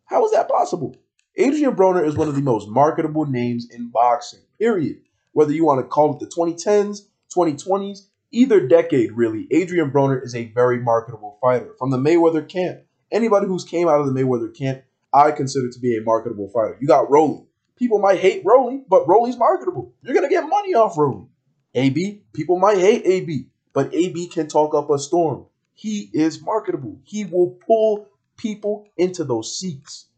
How 0.06 0.26
is 0.26 0.32
that 0.32 0.50
possible? 0.50 0.96
Adrian 1.40 1.74
Broner 1.74 2.06
is 2.06 2.18
one 2.18 2.28
of 2.28 2.36
the 2.36 2.42
most 2.42 2.68
marketable 2.68 3.26
names 3.26 3.70
in 3.72 3.88
boxing, 3.88 4.42
period. 4.60 4.98
Whether 5.32 5.54
you 5.54 5.64
want 5.64 5.80
to 5.80 5.88
call 5.88 6.14
it 6.14 6.20
the 6.20 6.28
2010s, 6.28 7.04
2020s, 7.34 8.08
either 8.32 8.68
decade 8.68 9.14
really, 9.14 9.48
Adrian 9.50 9.90
Broner 9.90 10.22
is 10.22 10.36
a 10.36 10.52
very 10.52 10.80
marketable 10.82 11.38
fighter. 11.40 11.76
From 11.80 11.92
the 11.92 11.98
Mayweather 11.98 12.46
camp, 12.46 12.82
anybody 13.10 13.48
who's 13.48 13.64
came 13.64 13.88
out 13.88 14.02
of 14.02 14.14
the 14.14 14.22
Mayweather 14.22 14.54
camp, 14.54 14.84
I 15.14 15.32
consider 15.32 15.70
to 15.72 15.80
be 15.80 15.96
a 15.96 16.02
marketable 16.02 16.50
fighter. 16.50 16.78
You 16.82 16.88
got 16.88 17.10
Rolly. 17.10 17.46
People 17.78 18.00
might 18.00 18.20
hate 18.20 18.44
Rolly, 18.44 18.84
but 18.90 19.08
Rolly's 19.08 19.38
marketable. 19.38 19.94
You're 20.02 20.16
going 20.16 20.28
to 20.28 20.36
get 20.36 20.46
money 20.46 20.74
off 20.74 20.98
Rolly. 20.98 21.28
AB, 21.74 22.22
people 22.34 22.60
might 22.60 22.80
hate 22.80 23.06
AB, 23.06 23.46
but 23.72 23.96
AB 23.96 24.28
can 24.28 24.50
talk 24.50 24.76
up 24.76 24.90
a 24.90 25.00
storm. 25.00 25.46
He 25.74 26.10
is 26.12 26.42
marketable. 26.42 27.00
He 27.06 27.24
will 27.24 27.58
pull 27.66 28.10
people 28.36 28.90
into 28.98 29.24
those 29.24 29.58
seats. 29.58 30.09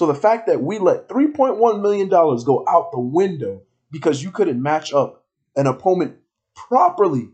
So 0.00 0.06
the 0.06 0.14
fact 0.14 0.46
that 0.46 0.62
we 0.62 0.78
let 0.78 1.10
$3.1 1.10 1.82
million 1.82 2.08
go 2.08 2.64
out 2.66 2.90
the 2.90 2.98
window 2.98 3.64
because 3.90 4.22
you 4.22 4.30
couldn't 4.30 4.62
match 4.62 4.94
up 4.94 5.26
an 5.56 5.66
opponent 5.66 6.16
properly 6.54 7.28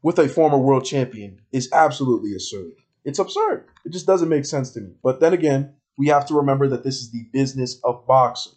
with 0.00 0.20
a 0.20 0.28
former 0.28 0.58
world 0.58 0.84
champion 0.84 1.40
is 1.50 1.68
absolutely 1.72 2.34
absurd. 2.34 2.74
It's 3.04 3.18
absurd. 3.18 3.66
It 3.84 3.90
just 3.90 4.06
doesn't 4.06 4.28
make 4.28 4.44
sense 4.44 4.70
to 4.74 4.80
me. 4.80 4.92
But 5.02 5.18
then 5.18 5.32
again, 5.32 5.74
we 5.98 6.06
have 6.06 6.24
to 6.26 6.34
remember 6.34 6.68
that 6.68 6.84
this 6.84 7.00
is 7.00 7.10
the 7.10 7.24
business 7.32 7.80
of 7.82 8.06
boxing. 8.06 8.52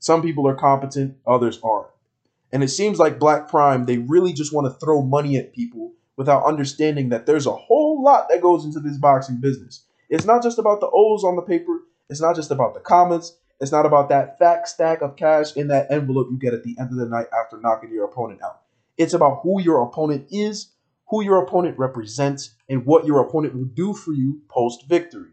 Some 0.00 0.20
people 0.20 0.48
are 0.48 0.56
competent, 0.56 1.18
others 1.24 1.60
aren't. 1.62 1.92
And 2.50 2.64
it 2.64 2.68
seems 2.70 2.98
like 2.98 3.20
Black 3.20 3.46
Prime, 3.46 3.86
they 3.86 3.98
really 3.98 4.32
just 4.32 4.52
want 4.52 4.66
to 4.66 4.84
throw 4.84 5.02
money 5.02 5.36
at 5.36 5.52
people 5.52 5.92
without 6.16 6.46
understanding 6.46 7.10
that 7.10 7.26
there's 7.26 7.46
a 7.46 7.52
whole 7.54 8.02
lot 8.02 8.28
that 8.28 8.42
goes 8.42 8.64
into 8.64 8.80
this 8.80 8.98
boxing 8.98 9.40
business. 9.40 9.84
It's 10.10 10.24
not 10.24 10.42
just 10.42 10.58
about 10.58 10.80
the 10.80 10.90
O's 10.92 11.22
on 11.22 11.36
the 11.36 11.42
paper, 11.42 11.82
it's 12.08 12.20
not 12.20 12.36
just 12.36 12.50
about 12.50 12.74
the 12.74 12.80
comments, 12.80 13.36
it's 13.60 13.72
not 13.72 13.86
about 13.86 14.08
that 14.08 14.38
fat 14.38 14.68
stack 14.68 15.00
of 15.00 15.16
cash 15.16 15.56
in 15.56 15.68
that 15.68 15.90
envelope 15.90 16.28
you 16.30 16.38
get 16.38 16.54
at 16.54 16.64
the 16.64 16.76
end 16.78 16.90
of 16.90 16.96
the 16.96 17.06
night 17.06 17.26
after 17.38 17.60
knocking 17.60 17.90
your 17.90 18.04
opponent 18.04 18.42
out. 18.42 18.62
It's 18.96 19.14
about 19.14 19.40
who 19.42 19.60
your 19.60 19.82
opponent 19.82 20.26
is, 20.30 20.72
who 21.08 21.22
your 21.22 21.42
opponent 21.42 21.78
represents, 21.78 22.54
and 22.68 22.84
what 22.84 23.06
your 23.06 23.20
opponent 23.20 23.54
will 23.54 23.64
do 23.64 23.94
for 23.94 24.12
you 24.12 24.42
post 24.48 24.86
victory. 24.88 25.30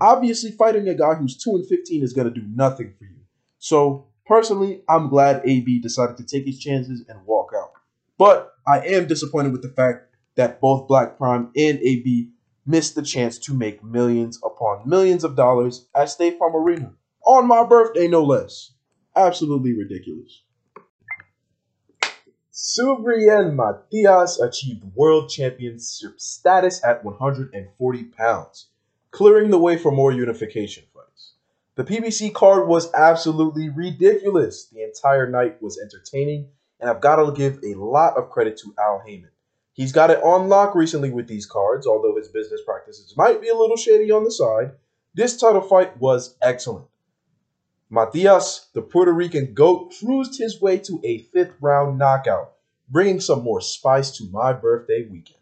Obviously, 0.00 0.52
fighting 0.52 0.88
a 0.88 0.94
guy 0.94 1.14
who's 1.14 1.36
2 1.36 1.50
and 1.50 1.66
15 1.66 2.02
is 2.02 2.12
going 2.12 2.32
to 2.32 2.40
do 2.40 2.46
nothing 2.54 2.94
for 2.98 3.04
you. 3.04 3.16
So, 3.58 4.06
personally, 4.26 4.82
I'm 4.88 5.08
glad 5.08 5.42
AB 5.44 5.80
decided 5.80 6.16
to 6.18 6.24
take 6.24 6.46
his 6.46 6.58
chances 6.58 7.04
and 7.08 7.26
walk 7.26 7.52
out. 7.56 7.72
But 8.16 8.52
I 8.66 8.80
am 8.80 9.06
disappointed 9.06 9.52
with 9.52 9.62
the 9.62 9.70
fact 9.70 10.14
that 10.36 10.60
both 10.60 10.86
Black 10.86 11.18
Prime 11.18 11.50
and 11.56 11.78
AB 11.80 12.30
missed 12.68 12.94
the 12.94 13.02
chance 13.02 13.38
to 13.38 13.54
make 13.54 13.82
millions 13.82 14.38
upon 14.44 14.88
millions 14.88 15.24
of 15.24 15.34
dollars 15.34 15.88
at 15.94 16.10
State 16.10 16.38
Farm 16.38 16.54
Arena 16.54 16.92
on 17.24 17.48
my 17.48 17.64
birthday, 17.64 18.06
no 18.06 18.22
less. 18.22 18.72
Absolutely 19.16 19.76
ridiculous. 19.76 20.42
Subriel 22.52 23.54
Matias 23.54 24.40
achieved 24.40 24.84
world 24.94 25.30
championship 25.30 26.20
status 26.20 26.84
at 26.84 27.04
140 27.04 28.04
pounds, 28.04 28.68
clearing 29.10 29.50
the 29.50 29.58
way 29.58 29.78
for 29.78 29.92
more 29.92 30.12
unification 30.12 30.84
fights. 30.92 31.34
The 31.76 31.84
PBC 31.84 32.34
card 32.34 32.66
was 32.66 32.92
absolutely 32.94 33.68
ridiculous. 33.68 34.66
The 34.66 34.82
entire 34.82 35.30
night 35.30 35.62
was 35.62 35.78
entertaining, 35.78 36.48
and 36.80 36.90
I've 36.90 37.00
got 37.00 37.16
to 37.16 37.32
give 37.32 37.62
a 37.62 37.78
lot 37.78 38.16
of 38.16 38.30
credit 38.30 38.58
to 38.58 38.74
Al 38.78 39.02
Haymon. 39.06 39.30
He's 39.78 39.92
got 39.92 40.10
it 40.10 40.20
on 40.24 40.48
lock 40.48 40.74
recently 40.74 41.12
with 41.12 41.28
these 41.28 41.46
cards, 41.46 41.86
although 41.86 42.16
his 42.16 42.26
business 42.26 42.60
practices 42.66 43.14
might 43.16 43.40
be 43.40 43.48
a 43.48 43.54
little 43.54 43.76
shady 43.76 44.10
on 44.10 44.24
the 44.24 44.30
side. 44.32 44.72
This 45.14 45.36
title 45.36 45.60
fight 45.60 45.96
was 45.98 46.34
excellent. 46.42 46.88
Matias, 47.88 48.66
the 48.74 48.82
Puerto 48.82 49.12
Rican 49.12 49.54
GOAT, 49.54 49.94
cruised 50.00 50.36
his 50.36 50.60
way 50.60 50.78
to 50.78 51.00
a 51.04 51.18
fifth 51.32 51.52
round 51.60 51.96
knockout, 51.96 52.54
bringing 52.88 53.20
some 53.20 53.44
more 53.44 53.60
spice 53.60 54.10
to 54.18 54.28
my 54.32 54.52
birthday 54.52 55.06
weekend. 55.08 55.38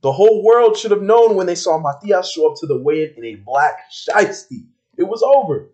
The 0.00 0.10
whole 0.10 0.42
world 0.42 0.76
should 0.76 0.90
have 0.90 1.02
known 1.02 1.36
when 1.36 1.46
they 1.46 1.54
saw 1.54 1.78
Matias 1.78 2.32
show 2.32 2.50
up 2.50 2.58
to 2.58 2.66
the 2.66 2.82
weigh-in 2.82 3.14
in 3.16 3.24
a 3.24 3.36
black 3.36 3.92
shiesty. 3.92 4.66
It 4.96 5.04
was 5.04 5.22
over. 5.22 5.70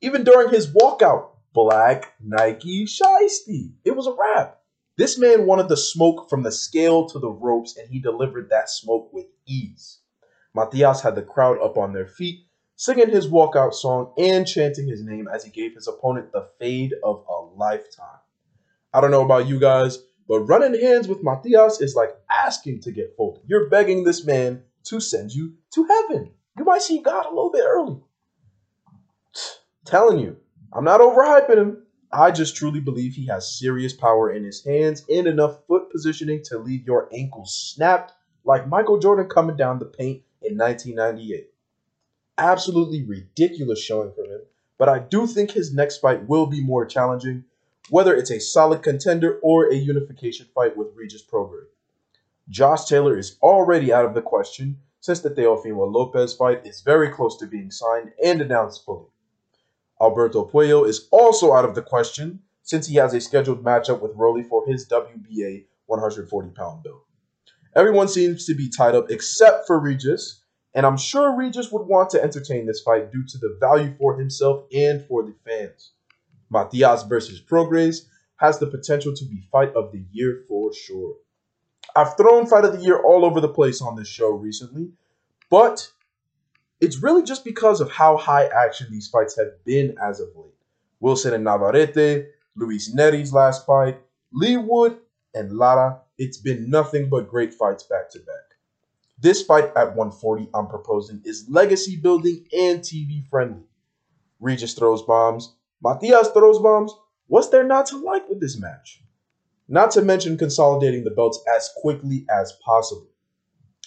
Even 0.00 0.22
during 0.22 0.50
his 0.50 0.72
walkout, 0.72 1.30
black 1.52 2.14
Nike 2.24 2.86
shiesty. 2.86 3.72
It 3.84 3.96
was 3.96 4.06
a 4.06 4.14
wrap. 4.16 4.57
This 4.98 5.16
man 5.16 5.46
wanted 5.46 5.68
the 5.68 5.76
smoke 5.76 6.28
from 6.28 6.42
the 6.42 6.50
scale 6.50 7.06
to 7.10 7.20
the 7.20 7.30
ropes, 7.30 7.76
and 7.76 7.88
he 7.88 8.00
delivered 8.00 8.50
that 8.50 8.68
smoke 8.68 9.12
with 9.12 9.26
ease. 9.46 10.00
Matias 10.54 11.00
had 11.02 11.14
the 11.14 11.22
crowd 11.22 11.56
up 11.62 11.78
on 11.78 11.92
their 11.92 12.08
feet, 12.08 12.40
singing 12.74 13.08
his 13.08 13.28
walkout 13.28 13.74
song 13.74 14.12
and 14.18 14.44
chanting 14.44 14.88
his 14.88 15.04
name 15.04 15.28
as 15.32 15.44
he 15.44 15.50
gave 15.50 15.76
his 15.76 15.86
opponent 15.86 16.32
the 16.32 16.48
fade 16.58 16.94
of 17.04 17.24
a 17.28 17.42
lifetime. 17.56 18.18
I 18.92 19.00
don't 19.00 19.12
know 19.12 19.24
about 19.24 19.46
you 19.46 19.60
guys, 19.60 19.98
but 20.26 20.40
running 20.40 20.80
hands 20.80 21.06
with 21.06 21.22
Matias 21.22 21.80
is 21.80 21.94
like 21.94 22.16
asking 22.28 22.80
to 22.80 22.90
get 22.90 23.14
folded. 23.16 23.44
You're 23.46 23.68
begging 23.68 24.02
this 24.02 24.26
man 24.26 24.64
to 24.86 24.98
send 24.98 25.30
you 25.30 25.54
to 25.74 25.84
heaven. 25.84 26.32
You 26.58 26.64
might 26.64 26.82
see 26.82 27.00
God 27.00 27.24
a 27.26 27.28
little 27.28 27.52
bit 27.52 27.64
early. 27.64 28.00
Telling 29.84 30.18
you, 30.18 30.38
I'm 30.72 30.82
not 30.82 31.00
overhyping 31.00 31.56
him. 31.56 31.84
I 32.12 32.30
just 32.30 32.56
truly 32.56 32.80
believe 32.80 33.14
he 33.14 33.26
has 33.26 33.58
serious 33.58 33.92
power 33.92 34.32
in 34.32 34.42
his 34.42 34.64
hands 34.64 35.04
and 35.10 35.26
enough 35.26 35.66
foot 35.66 35.90
positioning 35.90 36.42
to 36.44 36.58
leave 36.58 36.86
your 36.86 37.08
ankles 37.12 37.54
snapped 37.54 38.14
like 38.44 38.66
Michael 38.66 38.98
Jordan 38.98 39.28
coming 39.28 39.56
down 39.56 39.78
the 39.78 39.84
paint 39.84 40.22
in 40.40 40.56
1998. 40.56 41.50
Absolutely 42.38 43.04
ridiculous 43.04 43.82
showing 43.82 44.12
from 44.12 44.24
him, 44.24 44.40
but 44.78 44.88
I 44.88 45.00
do 45.00 45.26
think 45.26 45.50
his 45.50 45.74
next 45.74 45.98
fight 45.98 46.26
will 46.26 46.46
be 46.46 46.62
more 46.62 46.86
challenging, 46.86 47.44
whether 47.90 48.16
it's 48.16 48.30
a 48.30 48.40
solid 48.40 48.82
contender 48.82 49.38
or 49.42 49.66
a 49.66 49.74
unification 49.74 50.46
fight 50.54 50.78
with 50.78 50.94
Regis 50.94 51.22
Prograis. 51.22 51.66
Josh 52.48 52.86
Taylor 52.86 53.18
is 53.18 53.36
already 53.42 53.92
out 53.92 54.06
of 54.06 54.14
the 54.14 54.22
question 54.22 54.78
since 55.00 55.20
the 55.20 55.30
Teofimo 55.30 55.92
Lopez 55.92 56.34
fight 56.34 56.64
is 56.64 56.80
very 56.80 57.10
close 57.10 57.36
to 57.36 57.46
being 57.46 57.70
signed 57.70 58.12
and 58.24 58.40
announced 58.40 58.84
fully. 58.86 59.08
Alberto 60.00 60.44
Puello 60.44 60.86
is 60.86 61.08
also 61.10 61.52
out 61.52 61.64
of 61.64 61.74
the 61.74 61.82
question 61.82 62.40
since 62.62 62.86
he 62.86 62.96
has 62.96 63.14
a 63.14 63.20
scheduled 63.20 63.64
matchup 63.64 64.00
with 64.00 64.12
Rolly 64.14 64.42
for 64.42 64.64
his 64.66 64.86
WBA 64.88 65.64
140 65.86 66.50
pound 66.50 66.84
belt. 66.84 67.04
Everyone 67.74 68.08
seems 68.08 68.44
to 68.46 68.54
be 68.54 68.68
tied 68.68 68.94
up 68.94 69.10
except 69.10 69.66
for 69.66 69.78
Regis, 69.78 70.42
and 70.74 70.84
I'm 70.86 70.96
sure 70.96 71.36
Regis 71.36 71.72
would 71.72 71.86
want 71.86 72.10
to 72.10 72.22
entertain 72.22 72.66
this 72.66 72.82
fight 72.82 73.10
due 73.10 73.24
to 73.26 73.38
the 73.38 73.56
value 73.60 73.94
for 73.98 74.18
himself 74.18 74.64
and 74.72 75.04
for 75.06 75.22
the 75.22 75.34
fans. 75.44 75.92
Matias 76.50 77.02
versus 77.04 77.40
Prograis 77.40 78.06
has 78.36 78.58
the 78.58 78.66
potential 78.66 79.14
to 79.14 79.24
be 79.24 79.42
fight 79.50 79.74
of 79.74 79.92
the 79.92 80.04
year 80.12 80.44
for 80.48 80.72
sure. 80.72 81.16
I've 81.96 82.16
thrown 82.16 82.46
fight 82.46 82.64
of 82.64 82.78
the 82.78 82.84
year 82.84 83.02
all 83.02 83.24
over 83.24 83.40
the 83.40 83.48
place 83.48 83.82
on 83.82 83.96
this 83.96 84.08
show 84.08 84.30
recently, 84.30 84.92
but 85.50 85.90
it's 86.80 87.02
really 87.02 87.22
just 87.22 87.44
because 87.44 87.80
of 87.80 87.90
how 87.90 88.16
high 88.16 88.46
action 88.46 88.88
these 88.90 89.08
fights 89.08 89.36
have 89.36 89.64
been 89.64 89.96
as 90.02 90.20
of 90.20 90.28
late. 90.36 90.52
Wilson 91.00 91.34
and 91.34 91.44
Navarrete, 91.44 92.26
Luis 92.56 92.94
Nery's 92.94 93.32
last 93.32 93.66
fight, 93.66 94.00
Leigh 94.32 94.56
Wood, 94.56 94.98
and 95.34 95.56
Lara. 95.56 96.00
It's 96.18 96.38
been 96.38 96.68
nothing 96.70 97.08
but 97.08 97.28
great 97.28 97.54
fights 97.54 97.84
back 97.84 98.10
to 98.10 98.18
back. 98.18 98.56
This 99.20 99.42
fight 99.42 99.72
at 99.76 99.96
140 99.96 100.48
I'm 100.54 100.68
proposing 100.68 101.20
is 101.24 101.46
legacy 101.48 101.96
building 101.96 102.46
and 102.52 102.80
TV 102.80 103.28
friendly. 103.28 103.64
Regis 104.40 104.74
throws 104.74 105.02
bombs, 105.02 105.54
Matias 105.82 106.28
throws 106.30 106.58
bombs, 106.60 106.92
What's 107.28 107.48
there 107.48 107.64
not 107.64 107.84
to 107.86 107.98
like 107.98 108.26
with 108.28 108.40
this 108.40 108.58
match? 108.58 109.02
Not 109.68 109.90
to 109.92 110.02
mention 110.02 110.38
consolidating 110.38 111.04
the 111.04 111.10
belts 111.10 111.38
as 111.54 111.68
quickly 111.82 112.24
as 112.30 112.54
possible. 112.64 113.08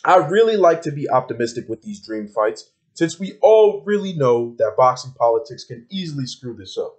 I 0.06 0.18
really 0.18 0.58
like 0.58 0.84
to 0.84 0.92
be 0.92 1.10
optimistic 1.10 1.68
with 1.68 1.82
these 1.82 2.06
dream 2.06 2.28
fights 2.28 2.70
since 2.94 3.20
we 3.20 3.38
all 3.42 3.82
really 3.86 4.14
know 4.14 4.56
that 4.58 4.76
boxing 4.78 5.14
politics 5.18 5.64
can 5.64 5.86
easily 5.90 6.26
screw 6.26 6.56
this 6.56 6.78
up. 6.78 6.96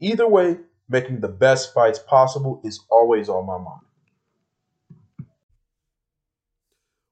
Either 0.00 0.26
way, 0.28 0.58
making 0.88 1.20
the 1.20 1.28
best 1.28 1.74
fights 1.74 1.98
possible 1.98 2.60
is 2.64 2.80
always 2.90 3.28
on 3.28 3.46
my 3.46 3.58
mind. 3.58 3.82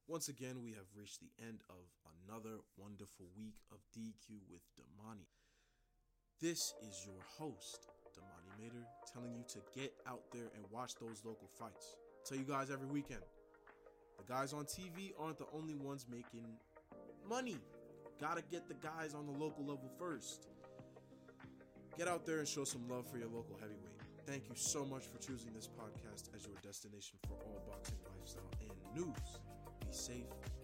Once 0.07 0.29
again, 0.29 0.63
we 0.63 0.71
have 0.71 0.87
reached 0.97 1.21
the 1.21 1.45
end 1.45 1.59
of 1.69 1.77
another 2.29 2.59
wonderful 2.77 3.27
week 3.37 3.55
of 3.73 3.79
DQ 3.97 4.39
with 4.51 4.63
Damani. 4.79 5.27
This 6.41 6.75
is 6.89 7.05
your 7.05 7.21
host, 7.39 7.89
Damani 8.17 8.63
Mater, 8.63 8.87
telling 9.13 9.35
you 9.35 9.45
to 9.49 9.59
get 9.79 9.93
out 10.07 10.23
there 10.33 10.51
and 10.55 10.65
watch 10.71 10.95
those 11.01 11.23
local 11.25 11.49
fights. 11.59 11.97
tell 12.25 12.39
you 12.39 12.45
guys 12.45 12.71
every 12.71 12.87
weekend. 12.87 13.23
The 14.19 14.33
guys 14.33 14.53
on 14.53 14.65
TV 14.65 15.13
aren't 15.19 15.39
the 15.39 15.47
only 15.53 15.75
ones 15.75 16.07
making 16.09 16.47
money. 17.29 17.59
Gotta 18.21 18.43
get 18.51 18.69
the 18.69 18.75
guys 18.75 19.15
on 19.15 19.27
the 19.27 19.33
local 19.33 19.65
level 19.65 19.91
first. 19.99 20.47
Get 21.99 22.09
out 22.09 22.25
there 22.25 22.39
and 22.39 22.49
show 22.49 22.65
some 22.65 22.89
love 22.89 23.07
for 23.11 23.19
your 23.19 23.29
local 23.29 23.57
heavyweight. 23.61 24.01
Thank 24.27 24.49
you 24.49 24.55
so 24.55 24.85
much 24.85 25.05
for 25.05 25.19
choosing 25.19 25.53
this 25.55 25.69
podcast 25.69 26.35
as 26.35 26.47
your 26.47 26.57
destination 26.63 27.19
for 27.29 27.35
all 27.35 27.63
boxing 27.71 27.99
lifestyle 28.19 28.51
and 28.61 28.95
news. 28.95 29.41
Be 29.81 29.87
safe 29.91 30.64